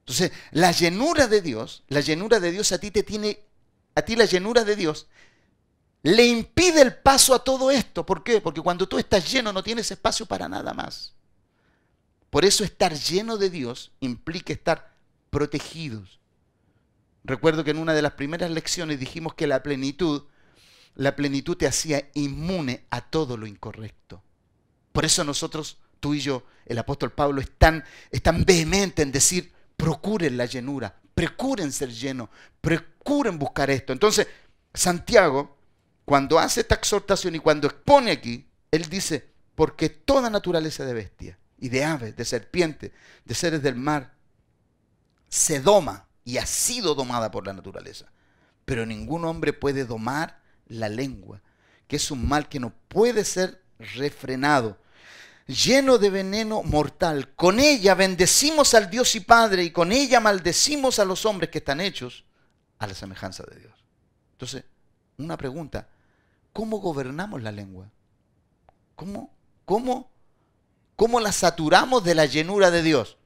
[0.00, 3.40] Entonces, la llenura de Dios, la llenura de Dios a ti te tiene,
[3.94, 5.06] a ti la llenura de Dios
[6.02, 8.04] le impide el paso a todo esto.
[8.04, 8.40] ¿Por qué?
[8.40, 11.14] Porque cuando tú estás lleno no tienes espacio para nada más.
[12.30, 14.94] Por eso estar lleno de Dios implica estar
[15.30, 16.18] protegidos.
[17.24, 20.24] Recuerdo que en una de las primeras lecciones dijimos que la plenitud,
[20.96, 24.22] la plenitud te hacía inmune a todo lo incorrecto.
[24.90, 30.46] Por eso nosotros tú y yo, el apóstol Pablo es tan, en decir, procuren la
[30.46, 32.28] llenura, procuren ser llenos,
[32.60, 33.92] procuren buscar esto.
[33.92, 34.26] Entonces,
[34.74, 35.56] Santiago,
[36.04, 41.38] cuando hace esta exhortación y cuando expone aquí, él dice, porque toda naturaleza de bestia
[41.56, 42.90] y de aves, de serpientes,
[43.24, 44.14] de seres del mar,
[45.28, 48.10] se doma y ha sido domada por la naturaleza.
[48.64, 51.42] Pero ningún hombre puede domar la lengua,
[51.86, 53.62] que es un mal que no puede ser
[53.94, 54.81] refrenado
[55.54, 57.34] lleno de veneno mortal.
[57.34, 61.58] Con ella bendecimos al Dios y Padre y con ella maldecimos a los hombres que
[61.58, 62.24] están hechos
[62.78, 63.72] a la semejanza de Dios.
[64.32, 64.64] Entonces,
[65.18, 65.88] una pregunta,
[66.52, 67.90] ¿cómo gobernamos la lengua?
[68.96, 69.34] ¿Cómo?
[69.64, 70.10] ¿Cómo?
[70.96, 73.18] ¿Cómo la saturamos de la llenura de Dios?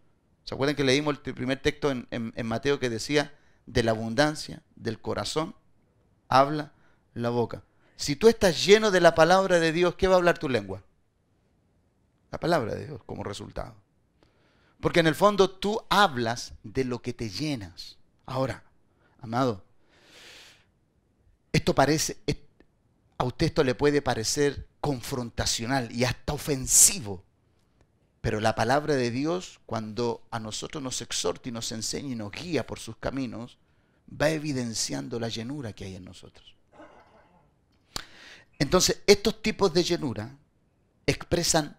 [0.45, 3.35] ¿Se acuerdan que leímos el primer texto en, en Mateo que decía,
[3.66, 5.55] de la abundancia del corazón
[6.29, 6.72] habla
[7.14, 7.64] la boca?
[7.97, 10.83] Si tú estás lleno de la palabra de Dios, ¿qué va a hablar tu lengua?
[12.31, 13.74] La palabra de Dios como resultado.
[14.81, 17.97] Porque en el fondo tú hablas de lo que te llenas.
[18.27, 18.64] Ahora,
[19.20, 19.64] amado,
[21.53, 22.18] esto parece,
[23.18, 27.24] a usted esto le puede parecer confrontacional y hasta ofensivo.
[28.20, 32.33] Pero la palabra de Dios, cuando a nosotros nos exhorta y nos enseña y nos
[32.33, 33.59] guía por sus caminos,
[34.11, 36.55] va evidenciando la llenura que hay en nosotros.
[38.59, 40.37] Entonces, estos tipos de llenura
[41.07, 41.77] expresan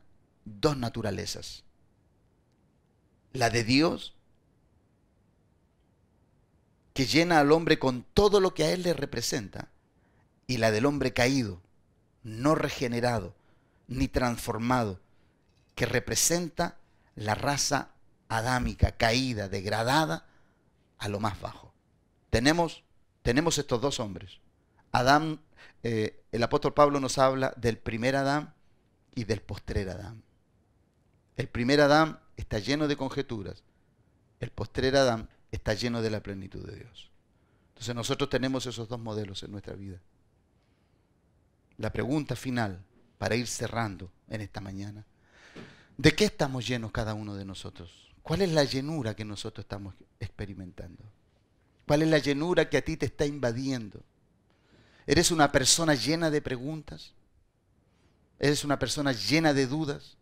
[0.48, 1.64] dos naturalezas.
[3.34, 4.16] La de Dios,
[6.94, 9.70] que llena al hombre con todo lo que a él le representa,
[10.48, 11.62] y la del hombre caído,
[12.24, 13.36] no regenerado,
[13.88, 15.00] ni transformado,
[15.76, 16.78] que representa
[17.16, 17.92] la raza
[18.30, 20.26] adámica, caída, degradada
[20.98, 21.74] a lo más bajo.
[22.30, 22.84] Tenemos,
[23.22, 24.40] tenemos estos dos hombres.
[24.92, 25.42] Adán,
[25.84, 28.54] eh, el apóstol Pablo nos habla del primer Adán
[29.14, 30.24] y del postrer Adán.
[31.38, 33.64] El primer Adán está lleno de conjeturas.
[34.40, 37.12] El postrer Adán está lleno de la plenitud de Dios.
[37.70, 40.00] Entonces nosotros tenemos esos dos modelos en nuestra vida.
[41.78, 42.84] La pregunta final
[43.20, 45.06] para ir cerrando en esta mañana.
[45.96, 48.14] ¿De qué estamos llenos cada uno de nosotros?
[48.24, 51.04] ¿Cuál es la llenura que nosotros estamos experimentando?
[51.86, 54.02] ¿Cuál es la llenura que a ti te está invadiendo?
[55.06, 57.14] ¿Eres una persona llena de preguntas?
[58.40, 60.18] ¿Eres una persona llena de dudas?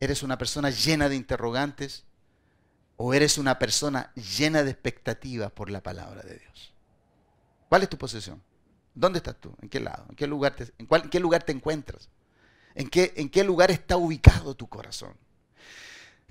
[0.00, 2.04] ¿Eres una persona llena de interrogantes?
[2.96, 6.72] ¿O eres una persona llena de expectativas por la palabra de Dios?
[7.68, 8.42] ¿Cuál es tu posición?
[8.94, 9.54] ¿Dónde estás tú?
[9.62, 10.06] ¿En qué lado?
[10.08, 12.08] ¿En qué lugar te, en qué lugar te encuentras?
[12.74, 15.14] ¿En qué, ¿En qué lugar está ubicado tu corazón?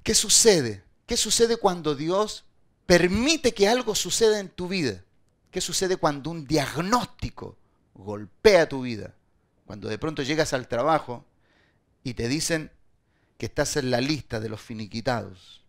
[0.03, 0.83] ¿Qué sucede?
[1.05, 2.45] ¿Qué sucede cuando Dios
[2.85, 5.03] permite que algo suceda en tu vida?
[5.51, 7.57] ¿Qué sucede cuando un diagnóstico
[7.93, 9.13] golpea tu vida?
[9.65, 11.25] Cuando de pronto llegas al trabajo
[12.03, 12.71] y te dicen
[13.39, 15.63] que estás en la lista de los finiquitados.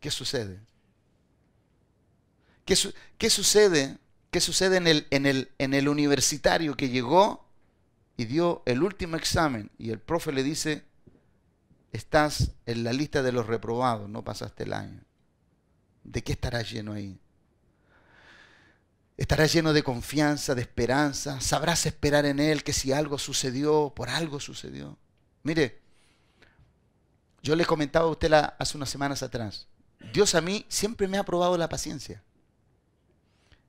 [0.00, 0.60] ¿Qué sucede?
[2.64, 2.76] ¿Qué,
[3.16, 3.98] ¿Qué, sucede?
[4.32, 7.48] ¿Qué sucede en el, en, el, en el universitario que llegó
[8.16, 10.82] y dio el último examen y el profe le dice,
[11.92, 15.04] estás en la lista de los reprobados, no pasaste el año?
[16.02, 17.16] ¿De qué estarás lleno ahí?
[19.16, 21.40] Estarás lleno de confianza, de esperanza.
[21.40, 24.98] Sabrás esperar en Él que si algo sucedió, por algo sucedió.
[25.44, 25.80] Mire,
[27.42, 29.68] yo le comentaba a usted hace unas semanas atrás.
[30.12, 32.22] Dios a mí siempre me ha probado la paciencia.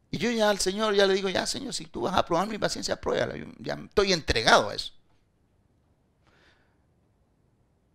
[0.09, 2.47] Y yo ya al Señor ya le digo, ya Señor, si tú vas a probar
[2.47, 3.35] mi paciencia, pruébala.
[3.59, 4.93] ya estoy entregado a eso.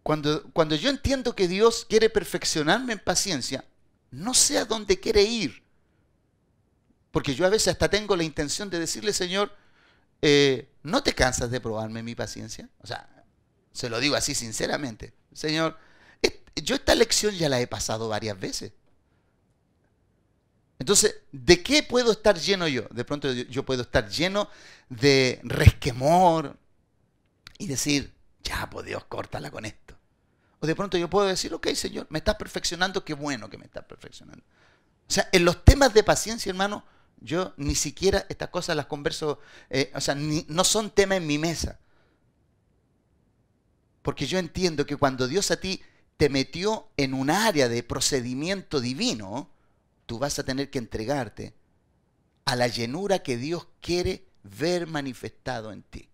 [0.02, 3.64] Cuando, cuando yo entiendo que Dios quiere perfeccionarme en paciencia,
[4.10, 5.62] no sé a dónde quiere ir.
[7.10, 9.52] Porque yo a veces hasta tengo la intención de decirle, Señor,
[10.22, 12.68] eh, ¿no te cansas de probarme mi paciencia?
[12.82, 13.08] O sea,
[13.72, 15.12] se lo digo así sinceramente.
[15.32, 15.76] Señor,
[16.56, 18.72] yo esta lección ya la he pasado varias veces.
[20.78, 22.82] Entonces, ¿de qué puedo estar lleno yo?
[22.90, 24.48] De pronto yo puedo estar lleno
[24.88, 26.56] de resquemor
[27.58, 29.94] y decir, ya, pues Dios, córtala con esto.
[30.60, 33.66] O de pronto yo puedo decir, ok, Señor, me estás perfeccionando, qué bueno que me
[33.66, 34.42] estás perfeccionando.
[35.08, 36.84] O sea, en los temas de paciencia, hermano,
[37.20, 41.36] yo ni siquiera estas cosas las converso, eh, o sea, no son tema en mi
[41.36, 41.78] mesa.
[44.02, 45.82] Porque yo entiendo que cuando Dios a ti
[46.16, 49.50] te metió en un área de procedimiento divino,
[50.06, 51.54] tú vas a tener que entregarte
[52.44, 56.08] a la llenura que Dios quiere ver manifestado en ti.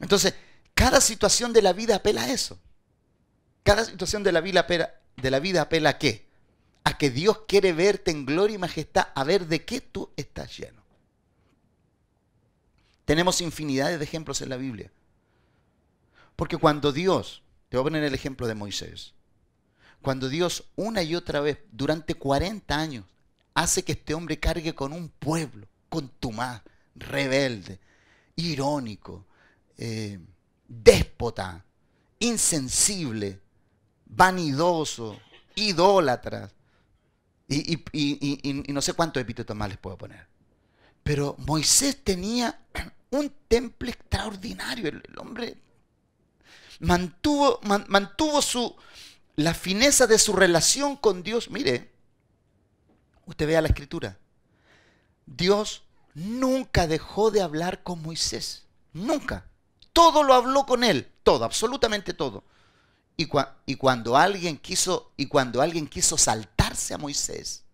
[0.00, 0.34] Entonces,
[0.74, 2.58] cada situación de la vida apela a eso.
[3.62, 6.26] Cada situación de la vida apela, de la vida apela a qué?
[6.86, 10.56] a que Dios quiere verte en gloria y majestad, a ver de qué tú estás
[10.56, 10.84] lleno.
[13.04, 14.92] Tenemos infinidades de ejemplos en la Biblia.
[16.36, 19.14] Porque cuando Dios, te voy a poner el ejemplo de Moisés,
[20.02, 23.04] cuando Dios una y otra vez, durante 40 años,
[23.54, 26.62] hace que este hombre cargue con un pueblo contumaz,
[26.94, 27.80] rebelde,
[28.36, 29.24] irónico,
[29.78, 30.18] eh,
[30.68, 31.64] déspota,
[32.18, 33.40] insensible,
[34.04, 35.18] vanidoso,
[35.54, 36.50] idólatra,
[37.48, 40.26] y, no sé cuántos epítetos más les puedo poner.
[41.02, 42.60] Pero Moisés tenía
[43.10, 44.88] un temple extraordinario.
[44.88, 45.56] El, hombre
[46.80, 48.76] mantuvo, mantuvo su,
[49.36, 51.50] la fineza de su relación con Dios.
[51.50, 51.92] Mire,
[53.26, 54.18] usted vea la escritura.
[55.26, 55.82] Dios
[56.14, 58.64] nunca dejó de hablar con Moisés.
[58.92, 59.46] Nunca.
[59.92, 61.10] Todo lo habló con él.
[61.22, 62.44] Todo, absolutamente todo.
[63.16, 63.28] Y,
[63.64, 67.64] y, cuando alguien quiso, y cuando alguien quiso saltarse a Moisés,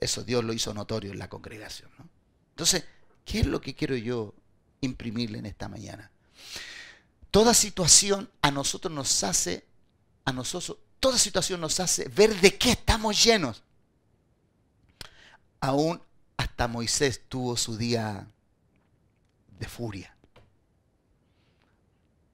[0.00, 1.90] eso Dios lo hizo notorio en la congregación.
[2.50, 2.84] Entonces,
[3.24, 4.34] ¿qué es lo que quiero yo
[4.80, 6.10] imprimirle en esta mañana?
[7.38, 9.64] Toda situación a nosotros nos hace,
[10.24, 13.62] a nosotros, toda situación nos hace ver de qué estamos llenos.
[15.60, 16.02] Aún
[16.36, 18.26] hasta Moisés tuvo su día
[19.56, 20.16] de furia.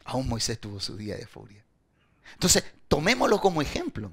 [0.07, 1.63] Aún Moisés tuvo su día de furia.
[2.33, 4.11] Entonces, tomémoslo como ejemplo.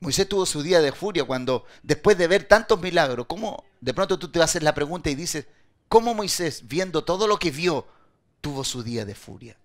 [0.00, 4.18] Moisés tuvo su día de furia cuando, después de ver tantos milagros, ¿cómo de pronto
[4.18, 5.46] tú te haces la pregunta y dices,
[5.88, 7.86] ¿cómo Moisés, viendo todo lo que vio,
[8.40, 9.56] tuvo su día de furia?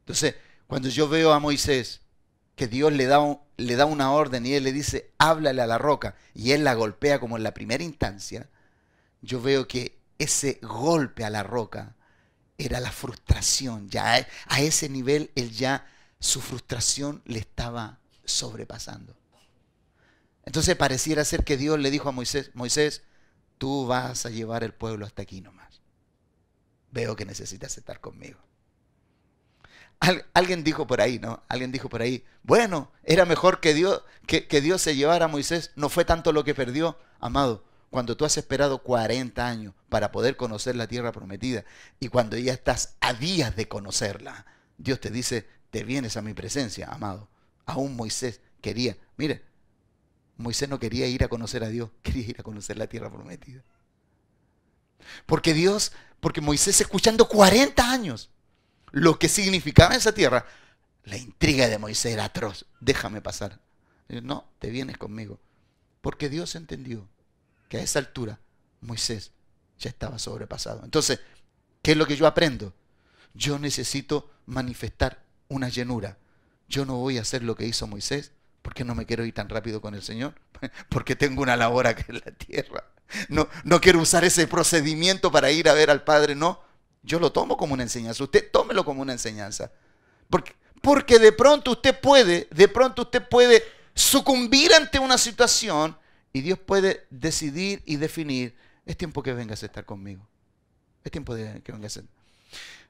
[0.00, 0.36] Entonces,
[0.66, 2.00] cuando yo veo a Moisés,
[2.54, 5.78] que Dios le da, le da una orden y él le dice, háblale a la
[5.78, 8.48] roca, y él la golpea como en la primera instancia,
[9.20, 11.94] yo veo que ese golpe a la roca
[12.58, 13.88] era la frustración.
[13.90, 15.86] Ya a ese nivel él ya
[16.18, 19.14] su frustración le estaba sobrepasando.
[20.44, 23.02] Entonces pareciera ser que Dios le dijo a Moisés, Moisés,
[23.58, 25.55] tú vas a llevar el pueblo hasta aquí nomás.
[26.96, 28.38] Veo que necesitas estar conmigo.
[30.32, 31.42] alguien dijo por ahí, ¿no?
[31.46, 35.28] Alguien dijo por ahí, bueno, era mejor que Dios, que, que Dios se llevara a
[35.28, 37.64] Moisés, no fue tanto lo que perdió, amado.
[37.90, 41.66] Cuando tú has esperado 40 años para poder conocer la tierra prometida
[42.00, 44.46] y cuando ya estás a días de conocerla,
[44.78, 47.28] Dios te dice, te vienes a mi presencia, amado.
[47.66, 49.44] Aún Moisés quería, mire,
[50.38, 53.62] Moisés no quería ir a conocer a Dios, quería ir a conocer la tierra prometida.
[55.26, 58.30] Porque Dios, porque Moisés escuchando 40 años
[58.92, 60.46] lo que significaba esa tierra,
[61.04, 62.66] la intriga de Moisés era atroz.
[62.80, 63.60] Déjame pasar.
[64.08, 65.40] No, te vienes conmigo.
[66.00, 67.08] Porque Dios entendió
[67.68, 68.40] que a esa altura
[68.80, 69.32] Moisés
[69.78, 70.84] ya estaba sobrepasado.
[70.84, 71.20] Entonces,
[71.82, 72.72] ¿qué es lo que yo aprendo?
[73.34, 76.18] Yo necesito manifestar una llenura.
[76.68, 78.32] Yo no voy a hacer lo que hizo Moisés
[78.66, 80.34] porque no me quiero ir tan rápido con el Señor,
[80.88, 82.84] porque tengo una labor aquí en la tierra.
[83.28, 86.60] No, no quiero usar ese procedimiento para ir a ver al Padre, no.
[87.02, 88.24] Yo lo tomo como una enseñanza.
[88.24, 89.70] Usted tómelo como una enseñanza.
[90.28, 93.62] Porque, porque de pronto usted puede, de pronto usted puede
[93.94, 95.96] sucumbir ante una situación
[96.32, 98.54] y Dios puede decidir y definir,
[98.84, 100.26] es tiempo que vengas a estar conmigo.
[101.02, 102.02] Es tiempo de que vengas a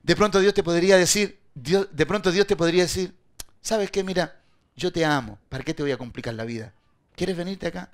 [0.02, 3.14] De pronto Dios te podría decir, Dios, de pronto Dios te podría decir,
[3.60, 4.02] ¿sabes qué?
[4.02, 4.40] Mira,
[4.74, 6.72] yo te amo, ¿para qué te voy a complicar la vida?
[7.14, 7.90] ¿Quieres venirte acá?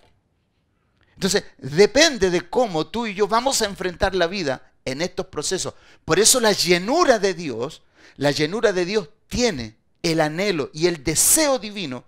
[1.14, 5.74] Entonces, depende de cómo tú y yo vamos a enfrentar la vida en estos procesos.
[6.04, 7.82] Por eso la llenura de Dios,
[8.16, 12.04] la llenura de Dios tiene el anhelo y el deseo divino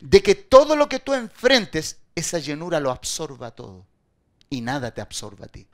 [0.00, 3.86] de que todo lo que tú enfrentes, esa llenura lo absorba todo
[4.50, 5.66] y nada te absorba a ti.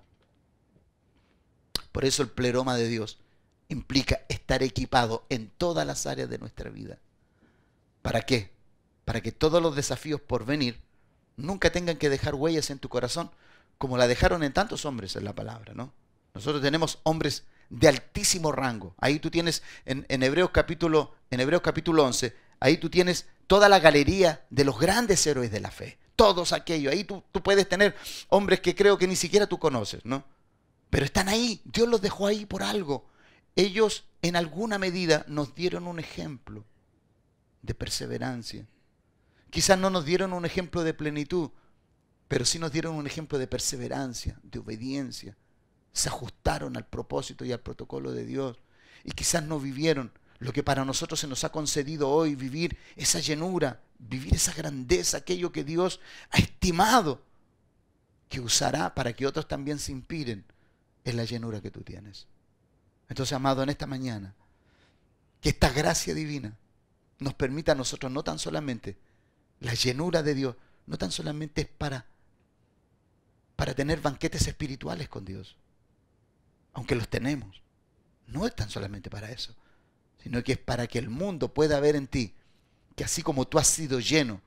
[1.92, 3.18] Por eso el pleroma de Dios
[3.68, 6.98] implica estar equipado en todas las áreas de nuestra vida.
[8.02, 8.50] ¿Para qué?
[9.04, 10.80] Para que todos los desafíos por venir
[11.40, 13.30] nunca tengan que dejar huellas en tu corazón,
[13.78, 15.92] como la dejaron en tantos hombres en la palabra, ¿no?
[16.34, 18.94] Nosotros tenemos hombres de altísimo rango.
[18.98, 23.80] Ahí tú tienes en, Hebreos capítulo en Hebreos capítulo 11, ahí tú tienes toda la
[23.80, 25.98] galería de los grandes héroes de la fe.
[26.16, 26.92] Todos aquellos.
[26.92, 27.96] Ahí tú, tú puedes tener
[28.28, 30.24] hombres que creo que ni siquiera tú conoces, ¿no?
[30.90, 31.62] Pero están ahí.
[31.64, 33.06] Dios los dejó ahí por algo.
[33.56, 36.64] Ellos en alguna medida nos dieron un ejemplo
[37.62, 38.66] de perseverancia.
[39.50, 41.50] Quizás no nos dieron un ejemplo de plenitud,
[42.28, 45.36] pero sí nos dieron un ejemplo de perseverancia, de obediencia.
[45.92, 48.58] Se ajustaron al propósito y al protocolo de Dios.
[49.02, 53.18] Y quizás no vivieron lo que para nosotros se nos ha concedido hoy, vivir esa
[53.18, 57.22] llenura, vivir esa grandeza, aquello que Dios ha estimado,
[58.28, 60.44] que usará para que otros también se inspiren
[61.04, 62.26] en la llenura que tú tienes.
[63.08, 64.34] Entonces, amado, en esta mañana,
[65.40, 66.56] que esta gracia divina
[67.18, 68.96] nos permita a nosotros no tan solamente
[69.60, 70.56] la llenura de Dios,
[70.86, 72.06] no tan solamente es para,
[73.56, 75.56] para tener banquetes espirituales con Dios,
[76.72, 77.62] aunque los tenemos,
[78.26, 79.54] no es tan solamente para eso,
[80.22, 82.34] sino que es para que el mundo pueda ver en ti
[82.96, 84.42] que así como tú has sido lleno,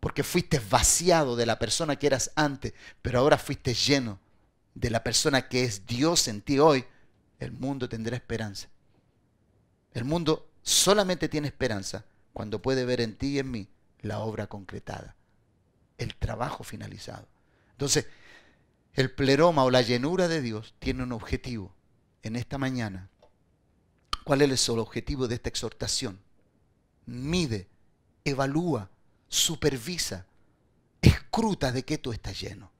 [0.00, 4.18] porque fuiste vaciado de la persona que eras antes, pero ahora fuiste lleno
[4.74, 6.84] de la persona que es Dios en ti hoy,
[7.38, 8.68] el mundo tendrá esperanza.
[9.94, 13.68] El mundo solamente tiene esperanza cuando puede ver en ti y en mí
[14.02, 15.14] la obra concretada,
[15.98, 17.26] el trabajo finalizado.
[17.72, 18.06] Entonces,
[18.94, 21.72] el pleroma o la llenura de Dios tiene un objetivo
[22.22, 23.08] en esta mañana.
[24.24, 26.20] ¿Cuál es el objetivo de esta exhortación?
[27.06, 27.68] Mide,
[28.24, 28.90] evalúa,
[29.28, 30.26] supervisa,
[31.00, 32.70] escruta de qué tú estás lleno.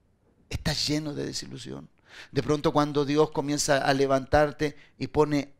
[0.50, 1.88] ¿Estás lleno de desilusión?
[2.30, 5.54] De pronto cuando Dios comienza a levantarte y pone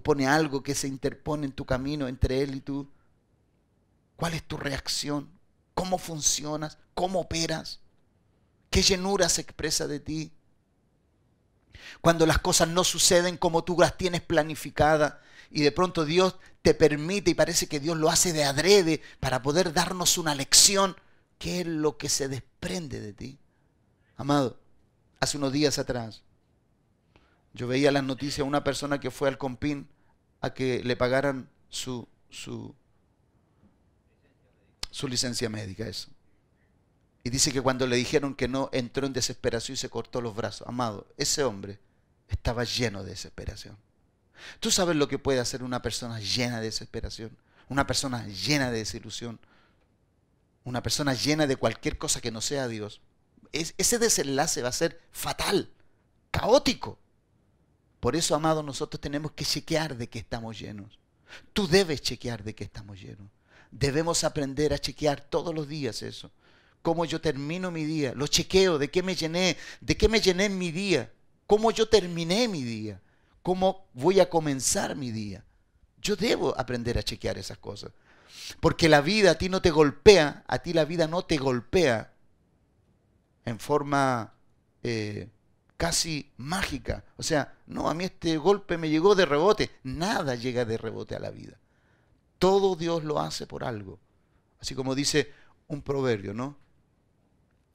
[0.00, 2.88] pone algo que se interpone en tu camino entre Él y tú,
[4.22, 5.28] ¿cuál es tu reacción?
[5.74, 6.78] ¿Cómo funcionas?
[6.94, 7.80] ¿Cómo operas?
[8.70, 10.30] ¿Qué llenura se expresa de ti?
[12.00, 15.14] Cuando las cosas no suceden como tú las tienes planificadas
[15.50, 19.42] y de pronto Dios te permite y parece que Dios lo hace de adrede para
[19.42, 20.94] poder darnos una lección,
[21.40, 23.40] ¿qué es lo que se desprende de ti?
[24.16, 24.60] Amado,
[25.18, 26.22] hace unos días atrás,
[27.54, 29.88] yo veía las noticias de una persona que fue al Compín
[30.40, 32.76] a que le pagaran su, su,
[34.92, 36.08] su licencia médica, eso.
[37.24, 40.36] Y dice que cuando le dijeron que no, entró en desesperación y se cortó los
[40.36, 40.68] brazos.
[40.68, 41.80] Amado, ese hombre
[42.28, 43.76] estaba lleno de desesperación.
[44.60, 47.36] ¿Tú sabes lo que puede hacer una persona llena de desesperación?
[47.68, 49.40] Una persona llena de desilusión.
[50.64, 53.00] Una persona llena de cualquier cosa que no sea Dios.
[53.52, 55.70] ese desenlace va a ser fatal,
[56.30, 56.98] caótico.
[58.00, 60.98] Por eso, amado, nosotros tenemos que chequear de que estamos llenos.
[61.52, 63.30] Tú debes chequear de que estamos llenos.
[63.72, 66.30] Debemos aprender a chequear todos los días eso.
[66.82, 68.12] Cómo yo termino mi día.
[68.14, 71.10] Lo chequeo, de qué me llené, de qué me llené en mi día.
[71.46, 73.00] Cómo yo terminé mi día.
[73.42, 75.44] Cómo voy a comenzar mi día.
[76.00, 77.92] Yo debo aprender a chequear esas cosas.
[78.60, 82.12] Porque la vida a ti no te golpea, a ti la vida no te golpea
[83.44, 84.34] en forma
[84.82, 85.28] eh,
[85.76, 87.04] casi mágica.
[87.16, 89.70] O sea, no, a mí este golpe me llegó de rebote.
[89.82, 91.58] Nada llega de rebote a la vida.
[92.42, 94.00] Todo Dios lo hace por algo.
[94.58, 95.32] Así como dice
[95.68, 96.58] un proverbio, ¿no?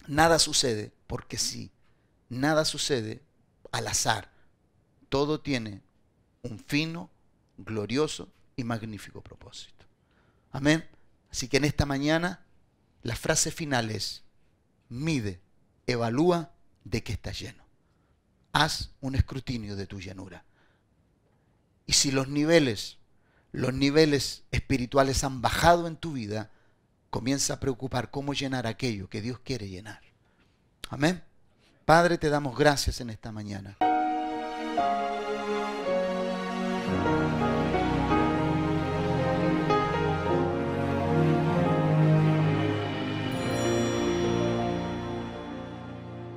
[0.07, 1.71] Nada sucede porque sí.
[2.27, 3.23] Nada sucede
[3.71, 4.29] al azar.
[5.07, 5.81] Todo tiene
[6.41, 7.09] un fino,
[7.57, 9.85] glorioso y magnífico propósito.
[10.51, 10.85] Amén.
[11.31, 12.45] Así que en esta mañana
[13.03, 14.25] la frase final es,
[14.89, 15.39] mide,
[15.85, 16.51] evalúa
[16.83, 17.67] de qué estás lleno
[18.57, 20.43] haz un escrutinio de tu llanura.
[21.85, 22.96] Y si los niveles,
[23.57, 26.51] los niveles espirituales han bajado en tu vida,
[27.09, 30.01] comienza a preocupar cómo llenar aquello que Dios quiere llenar.
[30.89, 31.23] Amén.
[31.83, 33.75] Padre, te damos gracias en esta mañana.